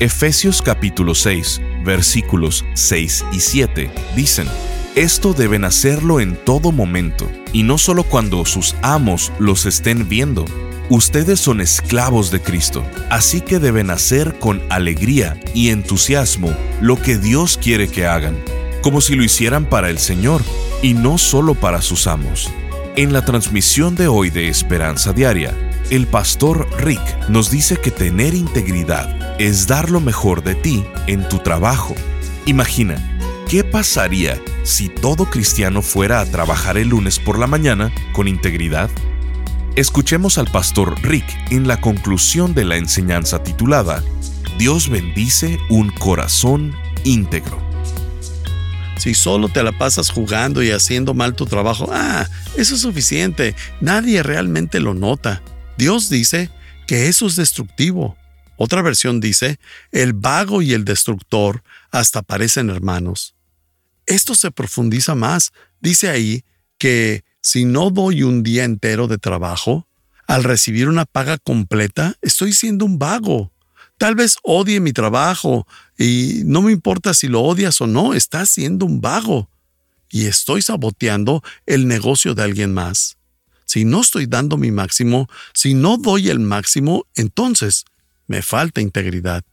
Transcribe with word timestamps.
Efesios 0.00 0.62
capítulo 0.62 1.14
6, 1.14 1.60
versículos 1.84 2.64
6 2.72 3.26
y 3.32 3.40
7 3.40 3.90
dicen, 4.16 4.48
Esto 4.94 5.34
deben 5.34 5.62
hacerlo 5.66 6.20
en 6.20 6.36
todo 6.36 6.72
momento, 6.72 7.30
y 7.52 7.64
no 7.64 7.76
solo 7.76 8.04
cuando 8.04 8.46
sus 8.46 8.74
amos 8.80 9.30
los 9.38 9.66
estén 9.66 10.08
viendo. 10.08 10.46
Ustedes 10.88 11.38
son 11.38 11.60
esclavos 11.60 12.30
de 12.30 12.40
Cristo, 12.40 12.82
así 13.10 13.42
que 13.42 13.58
deben 13.58 13.90
hacer 13.90 14.38
con 14.38 14.62
alegría 14.70 15.38
y 15.52 15.68
entusiasmo 15.68 16.50
lo 16.80 16.96
que 16.96 17.18
Dios 17.18 17.58
quiere 17.62 17.86
que 17.86 18.06
hagan, 18.06 18.38
como 18.80 19.02
si 19.02 19.16
lo 19.16 19.22
hicieran 19.22 19.66
para 19.66 19.90
el 19.90 19.98
Señor 19.98 20.40
y 20.80 20.94
no 20.94 21.18
solo 21.18 21.54
para 21.54 21.82
sus 21.82 22.06
amos. 22.06 22.50
En 22.96 23.12
la 23.12 23.26
transmisión 23.26 23.96
de 23.96 24.08
hoy 24.08 24.30
de 24.30 24.48
Esperanza 24.48 25.12
Diaria, 25.12 25.54
el 25.90 26.06
pastor 26.06 26.68
Rick 26.78 27.28
nos 27.28 27.50
dice 27.50 27.76
que 27.76 27.90
tener 27.90 28.34
integridad 28.34 29.40
es 29.40 29.66
dar 29.66 29.90
lo 29.90 30.00
mejor 30.00 30.44
de 30.44 30.54
ti 30.54 30.84
en 31.08 31.28
tu 31.28 31.38
trabajo. 31.38 31.94
Imagina, 32.46 32.96
¿qué 33.48 33.64
pasaría 33.64 34.40
si 34.62 34.88
todo 34.88 35.28
cristiano 35.28 35.82
fuera 35.82 36.20
a 36.20 36.26
trabajar 36.26 36.78
el 36.78 36.88
lunes 36.88 37.18
por 37.18 37.38
la 37.38 37.48
mañana 37.48 37.92
con 38.12 38.28
integridad? 38.28 38.88
Escuchemos 39.74 40.38
al 40.38 40.46
pastor 40.46 40.94
Rick 41.02 41.26
en 41.50 41.66
la 41.66 41.80
conclusión 41.80 42.54
de 42.54 42.64
la 42.64 42.76
enseñanza 42.76 43.42
titulada 43.42 44.02
Dios 44.58 44.88
bendice 44.90 45.58
un 45.70 45.90
corazón 45.90 46.76
íntegro. 47.02 47.58
Si 48.98 49.14
solo 49.14 49.48
te 49.48 49.62
la 49.62 49.72
pasas 49.72 50.10
jugando 50.10 50.62
y 50.62 50.70
haciendo 50.70 51.14
mal 51.14 51.34
tu 51.34 51.46
trabajo, 51.46 51.88
ah, 51.90 52.28
eso 52.58 52.74
es 52.74 52.82
suficiente. 52.82 53.56
Nadie 53.80 54.22
realmente 54.22 54.78
lo 54.78 54.92
nota. 54.92 55.40
Dios 55.80 56.10
dice 56.10 56.50
que 56.86 57.08
eso 57.08 57.26
es 57.26 57.36
destructivo. 57.36 58.14
Otra 58.58 58.82
versión 58.82 59.18
dice, 59.18 59.58
el 59.92 60.12
vago 60.12 60.60
y 60.60 60.74
el 60.74 60.84
destructor 60.84 61.62
hasta 61.90 62.20
parecen 62.20 62.68
hermanos. 62.68 63.34
Esto 64.04 64.34
se 64.34 64.50
profundiza 64.50 65.14
más. 65.14 65.52
Dice 65.80 66.10
ahí 66.10 66.44
que 66.76 67.24
si 67.40 67.64
no 67.64 67.88
doy 67.88 68.24
un 68.24 68.42
día 68.42 68.64
entero 68.64 69.08
de 69.08 69.16
trabajo, 69.16 69.88
al 70.26 70.44
recibir 70.44 70.86
una 70.86 71.06
paga 71.06 71.38
completa, 71.38 72.14
estoy 72.20 72.52
siendo 72.52 72.84
un 72.84 72.98
vago. 72.98 73.50
Tal 73.96 74.14
vez 74.14 74.36
odie 74.42 74.80
mi 74.80 74.92
trabajo 74.92 75.66
y 75.96 76.42
no 76.44 76.60
me 76.60 76.72
importa 76.72 77.14
si 77.14 77.26
lo 77.26 77.40
odias 77.40 77.80
o 77.80 77.86
no, 77.86 78.12
estás 78.12 78.50
siendo 78.50 78.84
un 78.84 79.00
vago. 79.00 79.48
Y 80.10 80.26
estoy 80.26 80.60
saboteando 80.60 81.42
el 81.64 81.88
negocio 81.88 82.34
de 82.34 82.42
alguien 82.42 82.74
más. 82.74 83.16
Si 83.70 83.84
no 83.84 84.00
estoy 84.00 84.26
dando 84.26 84.56
mi 84.56 84.72
máximo, 84.72 85.28
si 85.54 85.74
no 85.74 85.96
doy 85.96 86.28
el 86.28 86.40
máximo, 86.40 87.06
entonces 87.14 87.84
me 88.26 88.42
falta 88.42 88.80
integridad. 88.80 89.44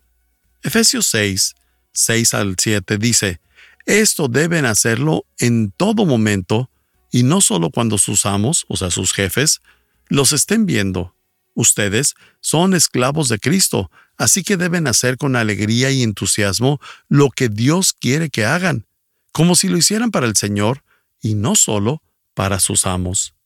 Efesios 0.64 1.06
6, 1.06 1.54
6 1.94 2.34
al 2.34 2.56
7 2.58 2.98
dice, 2.98 3.40
esto 3.86 4.28
deben 4.28 4.66
hacerlo 4.66 5.28
en 5.38 5.70
todo 5.70 6.08
momento 6.08 6.72
y 7.12 7.22
no 7.22 7.42
solo 7.42 7.70
cuando 7.70 8.00
sus 8.00 8.26
amos, 8.26 8.66
o 8.70 8.76
sea, 8.76 8.90
sus 8.90 9.14
jefes, 9.14 9.62
los 10.08 10.34
estén 10.34 10.66
viendo. 10.66 11.14
Ustedes 11.53 12.16
son 12.41 12.74
esclavos 12.74 13.28
de 13.28 13.38
Cristo, 13.38 13.91
así 14.18 14.41
que 14.41 14.58
deben 14.58 14.88
hacer 14.88 15.18
con 15.18 15.36
alegría 15.36 15.91
y 15.91 16.02
entusiasmo 16.02 16.81
lo 17.08 17.30
que 17.30 17.50
Dios 17.50 17.94
quiere 17.94 18.31
que 18.31 18.46
hagan, 18.46 18.88
como 19.31 19.53
si 19.53 19.68
lo 19.70 19.78
hicieran 19.78 20.09
para 20.09 20.25
el 20.25 20.36
Señor 20.36 20.84
y 21.22 21.36
no 21.36 21.56
solo 21.56 22.02
para 22.34 22.59
sus 22.59 22.88
amos. 22.88 23.37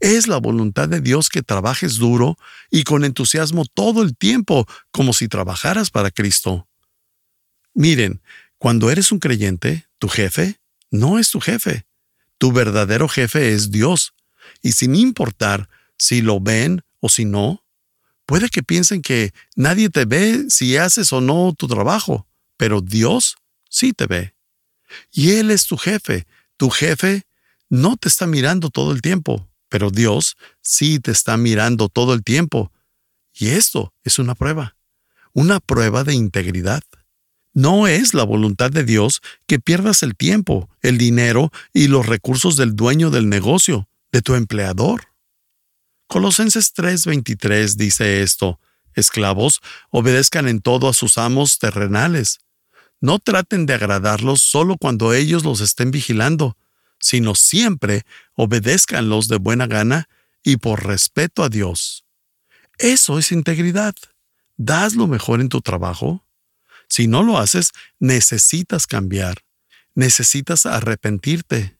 Es 0.00 0.28
la 0.28 0.38
voluntad 0.38 0.88
de 0.88 1.00
Dios 1.00 1.28
que 1.28 1.42
trabajes 1.42 1.96
duro 1.96 2.38
y 2.70 2.84
con 2.84 3.04
entusiasmo 3.04 3.64
todo 3.64 4.02
el 4.02 4.16
tiempo, 4.16 4.66
como 4.90 5.12
si 5.12 5.28
trabajaras 5.28 5.90
para 5.90 6.10
Cristo. 6.10 6.68
Miren, 7.74 8.20
cuando 8.58 8.90
eres 8.90 9.12
un 9.12 9.18
creyente, 9.18 9.86
tu 9.98 10.08
jefe 10.08 10.60
no 10.90 11.18
es 11.18 11.30
tu 11.30 11.40
jefe. 11.40 11.86
Tu 12.38 12.52
verdadero 12.52 13.08
jefe 13.08 13.52
es 13.52 13.70
Dios. 13.70 14.14
Y 14.62 14.72
sin 14.72 14.94
importar 14.94 15.68
si 15.98 16.22
lo 16.22 16.40
ven 16.40 16.82
o 17.00 17.08
si 17.08 17.24
no, 17.24 17.64
puede 18.26 18.48
que 18.48 18.62
piensen 18.62 19.02
que 19.02 19.32
nadie 19.54 19.88
te 19.88 20.04
ve 20.04 20.46
si 20.48 20.76
haces 20.76 21.12
o 21.12 21.20
no 21.20 21.54
tu 21.56 21.68
trabajo, 21.68 22.26
pero 22.56 22.80
Dios 22.80 23.36
sí 23.68 23.92
te 23.92 24.06
ve. 24.06 24.34
Y 25.12 25.32
Él 25.32 25.50
es 25.50 25.66
tu 25.66 25.76
jefe. 25.76 26.26
Tu 26.56 26.70
jefe 26.70 27.26
no 27.68 27.96
te 27.96 28.08
está 28.08 28.26
mirando 28.26 28.70
todo 28.70 28.92
el 28.92 29.02
tiempo, 29.02 29.48
pero 29.76 29.90
Dios 29.90 30.38
sí 30.62 31.00
te 31.00 31.10
está 31.10 31.36
mirando 31.36 31.90
todo 31.90 32.14
el 32.14 32.24
tiempo. 32.24 32.72
Y 33.34 33.48
esto 33.48 33.92
es 34.04 34.18
una 34.18 34.34
prueba, 34.34 34.74
una 35.34 35.60
prueba 35.60 36.02
de 36.02 36.14
integridad. 36.14 36.82
No 37.52 37.86
es 37.86 38.14
la 38.14 38.24
voluntad 38.24 38.70
de 38.70 38.84
Dios 38.84 39.20
que 39.46 39.60
pierdas 39.60 40.02
el 40.02 40.16
tiempo, 40.16 40.70
el 40.80 40.96
dinero 40.96 41.52
y 41.74 41.88
los 41.88 42.06
recursos 42.06 42.56
del 42.56 42.74
dueño 42.74 43.10
del 43.10 43.28
negocio, 43.28 43.86
de 44.12 44.22
tu 44.22 44.34
empleador. 44.34 45.08
Colosenses 46.06 46.72
3:23 46.72 47.76
dice 47.76 48.22
esto, 48.22 48.58
Esclavos, 48.94 49.60
obedezcan 49.90 50.48
en 50.48 50.62
todo 50.62 50.88
a 50.88 50.94
sus 50.94 51.18
amos 51.18 51.58
terrenales. 51.58 52.38
No 53.02 53.18
traten 53.18 53.66
de 53.66 53.74
agradarlos 53.74 54.40
solo 54.40 54.78
cuando 54.78 55.12
ellos 55.12 55.44
los 55.44 55.60
estén 55.60 55.90
vigilando, 55.90 56.56
sino 56.98 57.34
siempre 57.34 58.04
obedézcanlos 58.34 59.28
de 59.28 59.36
buena 59.38 59.66
gana 59.66 60.08
y 60.42 60.56
por 60.58 60.86
respeto 60.86 61.42
a 61.42 61.48
Dios. 61.48 62.04
Eso 62.78 63.18
es 63.18 63.32
integridad. 63.32 63.94
¿Das 64.56 64.94
lo 64.94 65.06
mejor 65.06 65.40
en 65.40 65.48
tu 65.48 65.60
trabajo? 65.60 66.26
Si 66.88 67.08
no 67.08 67.22
lo 67.22 67.38
haces, 67.38 67.72
necesitas 67.98 68.86
cambiar. 68.86 69.44
Necesitas 69.94 70.66
arrepentirte. 70.66 71.76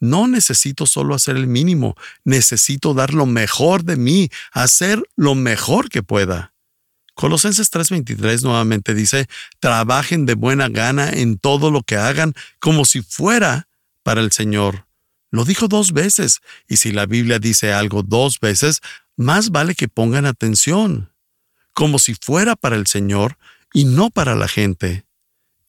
No 0.00 0.26
necesito 0.26 0.86
solo 0.86 1.14
hacer 1.14 1.36
el 1.36 1.46
mínimo, 1.46 1.94
necesito 2.24 2.94
dar 2.94 3.12
lo 3.12 3.26
mejor 3.26 3.84
de 3.84 3.96
mí, 3.96 4.30
hacer 4.50 5.02
lo 5.14 5.34
mejor 5.34 5.90
que 5.90 6.02
pueda. 6.02 6.54
Colosenses 7.14 7.70
3:23 7.70 8.42
nuevamente 8.42 8.94
dice, 8.94 9.28
trabajen 9.58 10.24
de 10.24 10.34
buena 10.34 10.68
gana 10.68 11.10
en 11.10 11.38
todo 11.38 11.70
lo 11.70 11.82
que 11.82 11.96
hagan 11.96 12.32
como 12.60 12.86
si 12.86 13.02
fuera 13.02 13.68
para 14.02 14.20
el 14.20 14.32
Señor. 14.32 14.86
Lo 15.30 15.44
dijo 15.44 15.68
dos 15.68 15.92
veces, 15.92 16.40
y 16.68 16.76
si 16.76 16.92
la 16.92 17.06
Biblia 17.06 17.38
dice 17.38 17.72
algo 17.72 18.02
dos 18.02 18.40
veces, 18.40 18.80
más 19.16 19.50
vale 19.50 19.74
que 19.74 19.88
pongan 19.88 20.26
atención, 20.26 21.12
como 21.72 21.98
si 21.98 22.14
fuera 22.14 22.56
para 22.56 22.76
el 22.76 22.86
Señor 22.86 23.38
y 23.72 23.84
no 23.84 24.10
para 24.10 24.34
la 24.34 24.48
gente. 24.48 25.04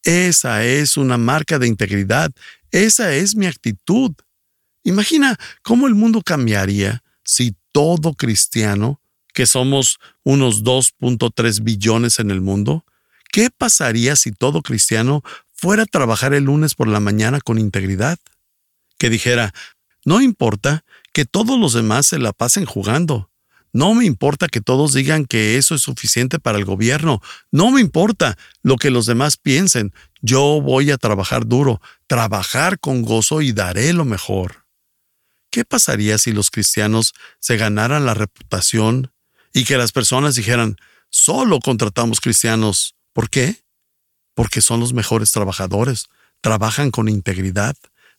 Esa 0.03 0.63
es 0.63 0.97
una 0.97 1.17
marca 1.17 1.59
de 1.59 1.67
integridad, 1.67 2.31
esa 2.71 3.13
es 3.13 3.35
mi 3.35 3.45
actitud. 3.45 4.13
Imagina 4.83 5.37
cómo 5.61 5.87
el 5.87 5.93
mundo 5.93 6.21
cambiaría 6.21 7.03
si 7.23 7.55
todo 7.71 8.13
cristiano, 8.15 8.99
que 9.33 9.45
somos 9.45 9.99
unos 10.23 10.63
2.3 10.63 11.63
billones 11.63 12.19
en 12.19 12.31
el 12.31 12.41
mundo, 12.41 12.83
¿qué 13.31 13.49
pasaría 13.49 14.15
si 14.15 14.31
todo 14.31 14.61
cristiano 14.61 15.23
fuera 15.61 15.83
a 15.83 15.85
trabajar 15.85 16.33
el 16.33 16.45
lunes 16.45 16.73
por 16.73 16.87
la 16.87 16.99
mañana 16.99 17.39
con 17.39 17.59
integridad, 17.59 18.17
que 18.97 19.11
dijera, 19.11 19.53
no 20.03 20.19
importa 20.19 20.83
que 21.13 21.25
todos 21.25 21.59
los 21.59 21.73
demás 21.73 22.07
se 22.07 22.17
la 22.17 22.33
pasen 22.33 22.65
jugando, 22.65 23.29
no 23.71 23.93
me 23.93 24.05
importa 24.05 24.47
que 24.47 24.59
todos 24.59 24.93
digan 24.93 25.25
que 25.25 25.57
eso 25.57 25.75
es 25.75 25.81
suficiente 25.83 26.39
para 26.39 26.57
el 26.57 26.65
gobierno, 26.65 27.21
no 27.51 27.69
me 27.69 27.79
importa 27.79 28.39
lo 28.63 28.77
que 28.77 28.89
los 28.89 29.05
demás 29.05 29.37
piensen, 29.37 29.93
yo 30.21 30.61
voy 30.61 30.89
a 30.89 30.97
trabajar 30.97 31.45
duro, 31.45 31.79
trabajar 32.07 32.79
con 32.79 33.03
gozo 33.03 33.41
y 33.41 33.51
daré 33.51 33.93
lo 33.93 34.03
mejor. 34.03 34.65
¿Qué 35.51 35.63
pasaría 35.63 36.17
si 36.17 36.31
los 36.31 36.49
cristianos 36.49 37.13
se 37.39 37.57
ganaran 37.57 38.05
la 38.05 38.15
reputación 38.15 39.11
y 39.53 39.65
que 39.65 39.77
las 39.77 39.91
personas 39.91 40.33
dijeran, 40.33 40.77
solo 41.11 41.59
contratamos 41.59 42.19
cristianos? 42.19 42.95
¿Por 43.13 43.29
qué? 43.29 43.61
Porque 44.33 44.61
son 44.61 44.79
los 44.79 44.93
mejores 44.93 45.31
trabajadores, 45.31 46.07
trabajan 46.41 46.91
con 46.91 47.09
integridad, 47.09 47.75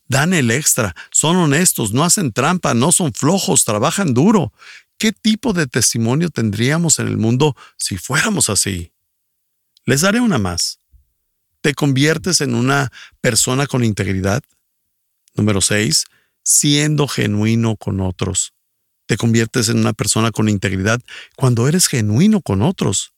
dan 0.09 0.35
el 0.35 0.51
extra, 0.51 0.95
son 1.11 1.37
honestos, 1.37 1.93
no 1.93 2.05
hacen 2.05 2.33
trampa, 2.33 2.75
no 2.75 2.93
son 2.93 3.13
flojos, 3.13 3.65
trabajan 3.65 4.15
duro. 4.15 4.53
¿Qué 4.99 5.13
tipo 5.13 5.53
de 5.53 5.67
testimonio 5.67 6.31
tendríamos 6.31 6.99
en 6.99 7.09
el 7.09 7.17
mundo 7.17 7.57
si 7.77 7.97
fuéramos 7.97 8.51
así? 8.51 8.93
Les 9.85 10.03
daré 10.03 10.21
una 10.21 10.39
más. 10.39 10.79
¿Te 11.61 11.75
conviertes 11.75 12.41
en 12.41 12.55
una 12.55 12.93
persona 13.21 13.67
con 13.67 13.85
integridad? 13.85 14.43
Número 15.35 15.61
6. 15.61 16.05
Siendo 16.45 17.09
genuino 17.09 17.77
con 17.77 18.01
otros. 18.01 18.53
Te 19.07 19.17
conviertes 19.17 19.69
en 19.69 19.79
una 19.79 19.93
persona 19.93 20.31
con 20.31 20.49
integridad 20.49 21.01
cuando 21.37 21.69
eres 21.69 21.87
genuino 21.87 22.41
con 22.41 22.63
otros, 22.63 23.12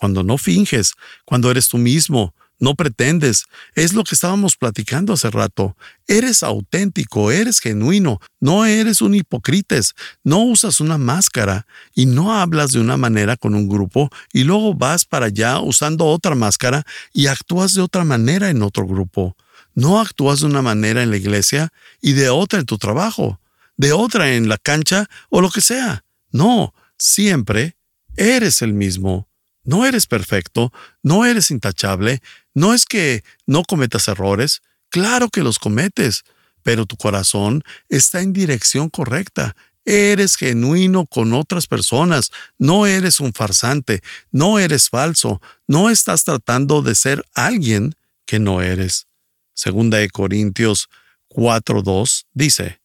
cuando 0.00 0.24
no 0.24 0.38
finges, 0.38 0.94
cuando 1.26 1.50
eres 1.50 1.68
tú 1.68 1.76
mismo, 1.76 2.34
no 2.58 2.74
pretendes. 2.74 3.44
Es 3.74 3.92
lo 3.92 4.02
que 4.02 4.14
estábamos 4.14 4.56
platicando 4.56 5.12
hace 5.12 5.30
rato. 5.30 5.76
Eres 6.06 6.42
auténtico, 6.42 7.30
eres 7.30 7.60
genuino, 7.60 8.18
no 8.40 8.64
eres 8.64 9.02
un 9.02 9.14
hipócrites, 9.14 9.94
no 10.24 10.40
usas 10.40 10.80
una 10.80 10.96
máscara 10.96 11.66
y 11.94 12.06
no 12.06 12.34
hablas 12.34 12.72
de 12.72 12.80
una 12.80 12.96
manera 12.96 13.36
con 13.36 13.54
un 13.54 13.68
grupo 13.68 14.08
y 14.32 14.44
luego 14.44 14.74
vas 14.74 15.04
para 15.04 15.26
allá 15.26 15.60
usando 15.60 16.06
otra 16.06 16.34
máscara 16.34 16.84
y 17.12 17.26
actúas 17.26 17.74
de 17.74 17.82
otra 17.82 18.04
manera 18.04 18.48
en 18.48 18.62
otro 18.62 18.86
grupo. 18.86 19.36
No 19.74 20.00
actúas 20.00 20.40
de 20.40 20.46
una 20.46 20.62
manera 20.62 21.02
en 21.02 21.10
la 21.10 21.18
iglesia 21.18 21.72
y 22.00 22.12
de 22.12 22.30
otra 22.30 22.58
en 22.58 22.66
tu 22.66 22.78
trabajo, 22.78 23.38
de 23.76 23.92
otra 23.92 24.32
en 24.32 24.48
la 24.48 24.56
cancha 24.56 25.08
o 25.28 25.42
lo 25.42 25.50
que 25.50 25.60
sea. 25.60 26.04
No, 26.32 26.72
siempre 26.96 27.76
eres 28.16 28.62
el 28.62 28.72
mismo. 28.72 29.29
No 29.62 29.86
eres 29.86 30.06
perfecto, 30.06 30.72
no 31.02 31.24
eres 31.26 31.50
intachable, 31.50 32.22
no 32.54 32.74
es 32.74 32.84
que 32.86 33.24
no 33.46 33.62
cometas 33.62 34.08
errores, 34.08 34.62
claro 34.88 35.28
que 35.28 35.42
los 35.42 35.58
cometes, 35.58 36.24
pero 36.62 36.86
tu 36.86 36.96
corazón 36.96 37.62
está 37.88 38.20
en 38.20 38.32
dirección 38.32 38.88
correcta. 38.88 39.56
Eres 39.84 40.36
genuino 40.36 41.06
con 41.06 41.32
otras 41.32 41.66
personas, 41.66 42.30
no 42.58 42.86
eres 42.86 43.18
un 43.18 43.32
farsante, 43.32 44.02
no 44.30 44.58
eres 44.58 44.88
falso, 44.88 45.40
no 45.66 45.90
estás 45.90 46.24
tratando 46.24 46.82
de 46.82 46.94
ser 46.94 47.24
alguien 47.34 47.94
que 48.26 48.38
no 48.38 48.62
eres. 48.62 49.06
Segunda 49.54 49.98
de 49.98 50.10
Corintios 50.10 50.88
4:2 51.28 52.26
dice, 52.32 52.80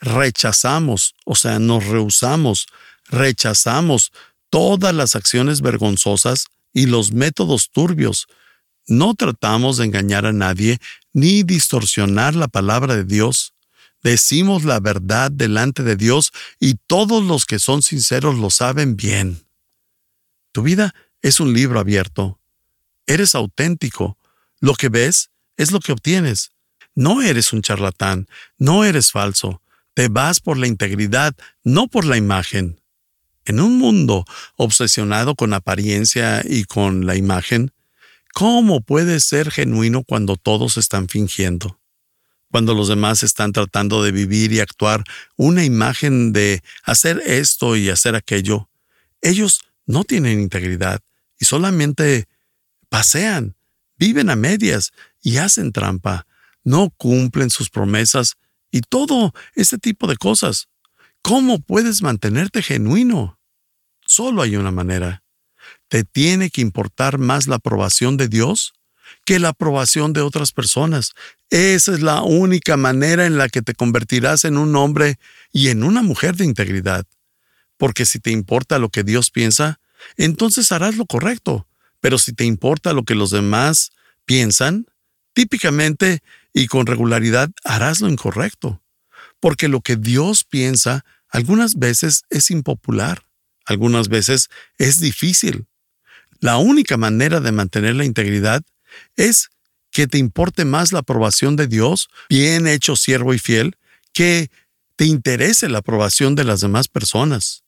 rechazamos, 0.00 1.14
o 1.24 1.34
sea, 1.34 1.58
nos 1.58 1.86
rehusamos, 1.86 2.66
rechazamos 3.08 4.12
todas 4.50 4.94
las 4.94 5.16
acciones 5.16 5.60
vergonzosas 5.60 6.46
y 6.72 6.86
los 6.86 7.12
métodos 7.12 7.70
turbios. 7.70 8.26
No 8.86 9.14
tratamos 9.14 9.76
de 9.76 9.86
engañar 9.86 10.26
a 10.26 10.32
nadie 10.32 10.78
ni 11.12 11.42
distorsionar 11.42 12.34
la 12.34 12.48
palabra 12.48 12.96
de 12.96 13.04
Dios. 13.04 13.54
Decimos 14.02 14.64
la 14.64 14.80
verdad 14.80 15.30
delante 15.30 15.82
de 15.82 15.96
Dios 15.96 16.32
y 16.58 16.74
todos 16.86 17.22
los 17.24 17.46
que 17.46 17.58
son 17.58 17.82
sinceros 17.82 18.38
lo 18.38 18.50
saben 18.50 18.96
bien. 18.96 19.44
Tu 20.52 20.62
vida 20.62 20.94
es 21.22 21.38
un 21.38 21.52
libro 21.52 21.78
abierto. 21.78 22.38
Eres 23.06 23.34
auténtico. 23.34 24.16
Lo 24.60 24.74
que 24.74 24.88
ves 24.88 25.30
es 25.56 25.70
lo 25.70 25.80
que 25.80 25.92
obtienes. 25.92 26.52
No 26.94 27.22
eres 27.22 27.52
un 27.52 27.62
charlatán, 27.62 28.28
no 28.58 28.84
eres 28.84 29.12
falso. 29.12 29.62
Te 29.94 30.08
vas 30.08 30.40
por 30.40 30.56
la 30.56 30.66
integridad, 30.66 31.34
no 31.62 31.86
por 31.88 32.04
la 32.04 32.16
imagen. 32.16 32.79
En 33.44 33.60
un 33.60 33.78
mundo 33.78 34.24
obsesionado 34.56 35.34
con 35.34 35.54
apariencia 35.54 36.42
y 36.44 36.64
con 36.64 37.06
la 37.06 37.16
imagen, 37.16 37.72
¿cómo 38.34 38.80
puedes 38.80 39.24
ser 39.24 39.50
genuino 39.50 40.04
cuando 40.04 40.36
todos 40.36 40.76
están 40.76 41.08
fingiendo? 41.08 41.80
Cuando 42.50 42.74
los 42.74 42.88
demás 42.88 43.22
están 43.22 43.52
tratando 43.52 44.02
de 44.02 44.12
vivir 44.12 44.52
y 44.52 44.60
actuar 44.60 45.04
una 45.36 45.64
imagen 45.64 46.32
de 46.32 46.62
hacer 46.82 47.22
esto 47.24 47.76
y 47.76 47.90
hacer 47.90 48.14
aquello, 48.14 48.68
ellos 49.22 49.60
no 49.86 50.04
tienen 50.04 50.40
integridad 50.40 51.00
y 51.38 51.44
solamente 51.44 52.26
pasean, 52.88 53.56
viven 53.96 54.30
a 54.30 54.36
medias 54.36 54.92
y 55.22 55.38
hacen 55.38 55.72
trampa, 55.72 56.26
no 56.64 56.90
cumplen 56.96 57.50
sus 57.50 57.70
promesas 57.70 58.36
y 58.70 58.80
todo 58.80 59.32
ese 59.54 59.78
tipo 59.78 60.06
de 60.06 60.16
cosas. 60.16 60.68
¿Cómo 61.22 61.60
puedes 61.60 62.02
mantenerte 62.02 62.62
genuino? 62.62 63.38
Solo 64.06 64.42
hay 64.42 64.56
una 64.56 64.70
manera. 64.70 65.22
Te 65.88 66.04
tiene 66.04 66.50
que 66.50 66.60
importar 66.60 67.18
más 67.18 67.46
la 67.46 67.56
aprobación 67.56 68.16
de 68.16 68.28
Dios 68.28 68.72
que 69.24 69.38
la 69.38 69.50
aprobación 69.50 70.12
de 70.12 70.20
otras 70.20 70.52
personas. 70.52 71.12
Esa 71.50 71.92
es 71.92 72.00
la 72.00 72.22
única 72.22 72.76
manera 72.76 73.26
en 73.26 73.38
la 73.38 73.48
que 73.48 73.62
te 73.62 73.74
convertirás 73.74 74.44
en 74.44 74.56
un 74.56 74.74
hombre 74.76 75.18
y 75.52 75.68
en 75.68 75.82
una 75.82 76.02
mujer 76.02 76.36
de 76.36 76.44
integridad. 76.44 77.06
Porque 77.76 78.06
si 78.06 78.20
te 78.20 78.30
importa 78.30 78.78
lo 78.78 78.90
que 78.90 79.04
Dios 79.04 79.30
piensa, 79.30 79.80
entonces 80.16 80.72
harás 80.72 80.96
lo 80.96 81.06
correcto. 81.06 81.66
Pero 82.00 82.18
si 82.18 82.32
te 82.32 82.44
importa 82.44 82.92
lo 82.92 83.04
que 83.04 83.14
los 83.14 83.30
demás 83.30 83.90
piensan, 84.24 84.86
típicamente 85.32 86.22
y 86.52 86.66
con 86.66 86.86
regularidad 86.86 87.50
harás 87.64 88.00
lo 88.00 88.08
incorrecto. 88.08 88.82
Porque 89.40 89.68
lo 89.68 89.80
que 89.80 89.96
Dios 89.96 90.44
piensa 90.44 91.04
algunas 91.28 91.78
veces 91.78 92.22
es 92.30 92.50
impopular. 92.50 93.24
Algunas 93.64 94.08
veces 94.08 94.48
es 94.78 95.00
difícil. 95.00 95.66
La 96.40 96.56
única 96.56 96.96
manera 96.96 97.40
de 97.40 97.52
mantener 97.52 97.96
la 97.96 98.04
integridad 98.04 98.62
es 99.16 99.50
que 99.90 100.06
te 100.06 100.18
importe 100.18 100.64
más 100.64 100.92
la 100.92 101.00
aprobación 101.00 101.56
de 101.56 101.66
Dios, 101.66 102.08
bien 102.28 102.66
hecho 102.66 102.96
siervo 102.96 103.34
y 103.34 103.38
fiel, 103.38 103.76
que 104.12 104.50
te 104.96 105.04
interese 105.04 105.68
la 105.68 105.78
aprobación 105.78 106.34
de 106.34 106.44
las 106.44 106.60
demás 106.60 106.88
personas. 106.88 107.64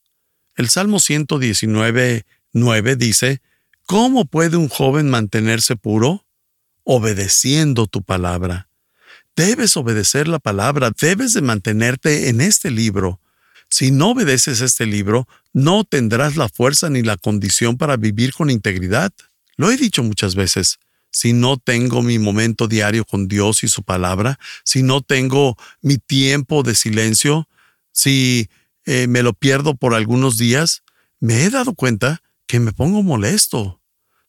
El 0.57 0.69
Salmo 0.69 1.01
119, 1.01 2.27
9 2.53 2.97
dice, 2.97 3.41
¿Cómo 3.87 4.25
puede 4.25 4.57
un 4.57 4.69
joven 4.69 5.11
mantenerse 5.11 5.77
puro? 5.77 6.27
Obedeciendo 6.85 7.87
tu 7.87 8.03
palabra. 8.03 8.69
Debes 9.37 9.77
obedecer 9.77 10.29
la 10.29 10.39
palabra, 10.39 10.93
debes 10.99 11.33
de 11.33 11.43
mantenerte 11.43 12.29
en 12.29 12.41
este 12.41 12.71
libro, 12.71 13.21
si 13.73 13.91
no 13.91 14.11
obedeces 14.11 14.61
este 14.61 14.85
libro, 14.85 15.27
no 15.55 15.85
tendrás 15.85 16.37
la 16.37 16.51
fuerza 16.51 16.91
ni 16.91 17.01
la 17.01 17.17
condición 17.17 17.79
para 17.79 17.97
vivir 17.97 18.35
con 18.35 18.51
integridad. 18.51 19.15
Lo 19.57 19.71
he 19.71 19.79
dicho 19.79 20.03
muchas 20.03 20.35
veces. 20.35 20.79
Si 21.11 21.33
no 21.33 21.57
tengo 21.57 22.03
mi 22.03 22.19
momento 22.19 22.69
diario 22.69 23.07
con 23.07 23.29
Dios 23.29 23.65
y 23.65 23.69
su 23.69 23.83
palabra, 23.83 24.39
si 24.63 24.83
no 24.83 25.01
tengo 25.01 25.57
mi 25.81 25.97
tiempo 25.97 26.63
de 26.63 26.75
silencio, 26.75 27.49
si 27.93 28.51
eh, 28.85 29.07
me 29.07 29.23
lo 29.23 29.33
pierdo 29.33 29.75
por 29.75 29.95
algunos 29.95 30.37
días, 30.37 30.83
me 31.19 31.45
he 31.45 31.49
dado 31.49 31.73
cuenta 31.73 32.23
que 32.47 32.61
me 32.61 32.73
pongo 32.73 33.03
molesto. 33.03 33.81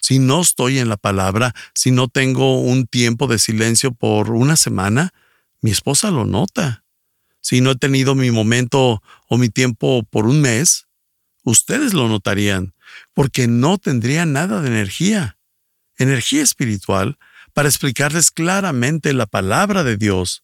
Si 0.03 0.19
no 0.19 0.41
estoy 0.41 0.77
en 0.77 0.89
la 0.89 0.97
palabra, 0.97 1.55
si 1.73 1.89
no 1.89 2.09
tengo 2.09 2.59
un 2.59 2.85
tiempo 2.85 3.25
de 3.25 3.39
silencio 3.39 3.91
por 3.93 4.29
una 4.29 4.57
semana, 4.57 5.13
mi 5.61 5.71
esposa 5.71 6.11
lo 6.11 6.25
nota 6.25 6.83
si 7.43 7.59
no 7.59 7.71
he 7.71 7.75
tenido 7.75 8.15
mi 8.15 8.31
momento 8.31 9.03
o 9.27 9.37
mi 9.37 9.49
tiempo 9.49 10.03
por 10.09 10.25
un 10.25 10.39
mes, 10.39 10.87
ustedes 11.43 11.93
lo 11.93 12.07
notarían, 12.07 12.73
porque 13.13 13.47
no 13.47 13.77
tendría 13.77 14.25
nada 14.25 14.61
de 14.61 14.69
energía, 14.69 15.37
energía 15.97 16.41
espiritual, 16.41 17.19
para 17.53 17.67
explicarles 17.67 18.31
claramente 18.31 19.11
la 19.11 19.25
palabra 19.25 19.83
de 19.83 19.97
Dios. 19.97 20.43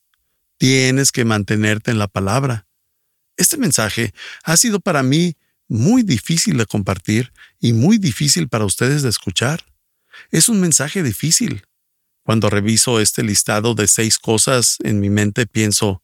Tienes 0.58 1.14
que 1.14 1.24
mantenerte 1.24 1.90
en 1.90 2.00
la 2.00 2.10
palabra. 2.10 2.68
Este 3.38 3.56
mensaje 3.56 4.14
ha 4.44 4.58
sido 4.58 4.82
para 4.82 5.02
mí 5.02 5.38
muy 5.70 6.04
difícil 6.04 6.58
de 6.58 6.66
compartir 6.66 7.32
y 7.60 7.72
muy 7.72 7.98
difícil 7.98 8.50
para 8.50 8.66
ustedes 8.66 9.04
de 9.04 9.10
escuchar. 9.10 9.64
Es 10.32 10.50
un 10.50 10.60
mensaje 10.60 11.04
difícil. 11.04 11.64
Cuando 12.24 12.50
reviso 12.50 13.00
este 13.00 13.24
listado 13.24 13.76
de 13.76 13.88
seis 13.88 14.18
cosas 14.18 14.78
en 14.84 15.00
mi 15.00 15.10
mente 15.10 15.48
pienso, 15.48 16.04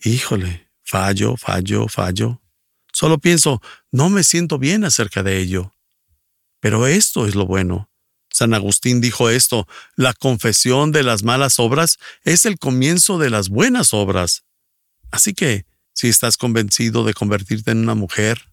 Híjole, 0.00 0.70
fallo, 0.84 1.36
fallo, 1.36 1.88
fallo. 1.88 2.40
Solo 2.92 3.18
pienso, 3.18 3.60
no 3.90 4.10
me 4.10 4.22
siento 4.22 4.58
bien 4.58 4.84
acerca 4.84 5.22
de 5.22 5.38
ello. 5.38 5.72
Pero 6.60 6.86
esto 6.86 7.26
es 7.26 7.34
lo 7.34 7.46
bueno. 7.46 7.90
San 8.30 8.54
Agustín 8.54 9.00
dijo 9.00 9.30
esto, 9.30 9.66
la 9.96 10.12
confesión 10.14 10.92
de 10.92 11.02
las 11.02 11.24
malas 11.24 11.58
obras 11.58 11.98
es 12.22 12.46
el 12.46 12.58
comienzo 12.58 13.18
de 13.18 13.30
las 13.30 13.48
buenas 13.48 13.92
obras. 13.92 14.44
Así 15.10 15.34
que, 15.34 15.66
si 15.98 16.06
estás 16.06 16.36
convencido 16.36 17.02
de 17.02 17.12
convertirte 17.12 17.72
en 17.72 17.78
una 17.78 17.96
mujer, 17.96 18.52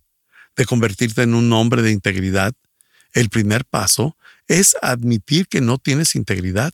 de 0.56 0.66
convertirte 0.66 1.22
en 1.22 1.36
un 1.36 1.54
hombre 1.54 1.84
de 1.84 1.92
integridad, 1.92 2.56
el 3.14 3.30
primer 3.30 3.66
paso 3.66 4.18
es 4.48 4.76
admitir 4.82 5.48
que 5.48 5.62
no 5.62 5.78
tienes 5.78 6.16
integridad. 6.16 6.74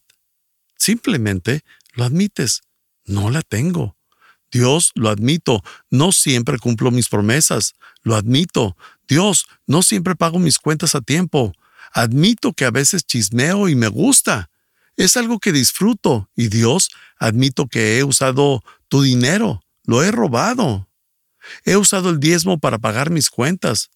Simplemente 0.77 1.65
lo 1.91 2.05
admites. 2.05 2.61
No 3.03 3.29
la 3.29 3.41
tengo. 3.41 3.97
Dios, 4.49 4.93
lo 4.95 5.09
admito, 5.09 5.61
no 5.89 6.13
siempre 6.13 6.57
cumplo 6.57 6.89
mis 6.89 7.09
promesas, 7.09 7.73
lo 8.01 8.15
admito. 8.15 8.77
Dios, 9.09 9.47
no 9.67 9.83
siempre 9.83 10.15
pago 10.15 10.39
mis 10.39 10.57
cuentas 10.57 10.95
a 10.95 11.01
tiempo. 11.01 11.51
Admito 11.91 12.53
que 12.53 12.63
a 12.63 12.71
veces 12.71 13.05
chismeo 13.05 13.67
y 13.67 13.75
me 13.75 13.89
gusta. 13.89 14.49
Es 14.95 15.17
algo 15.17 15.39
que 15.39 15.51
disfruto. 15.51 16.29
Y 16.33 16.47
Dios, 16.47 16.91
admito 17.17 17.67
que 17.67 17.97
he 17.97 18.05
usado 18.05 18.63
tu 18.87 19.01
dinero, 19.01 19.61
lo 19.83 20.03
he 20.03 20.11
robado. 20.11 20.89
He 21.65 21.75
usado 21.75 22.09
el 22.09 22.19
diezmo 22.19 22.59
para 22.59 22.79
pagar 22.79 23.09
mis 23.09 23.29
cuentas. 23.29 23.89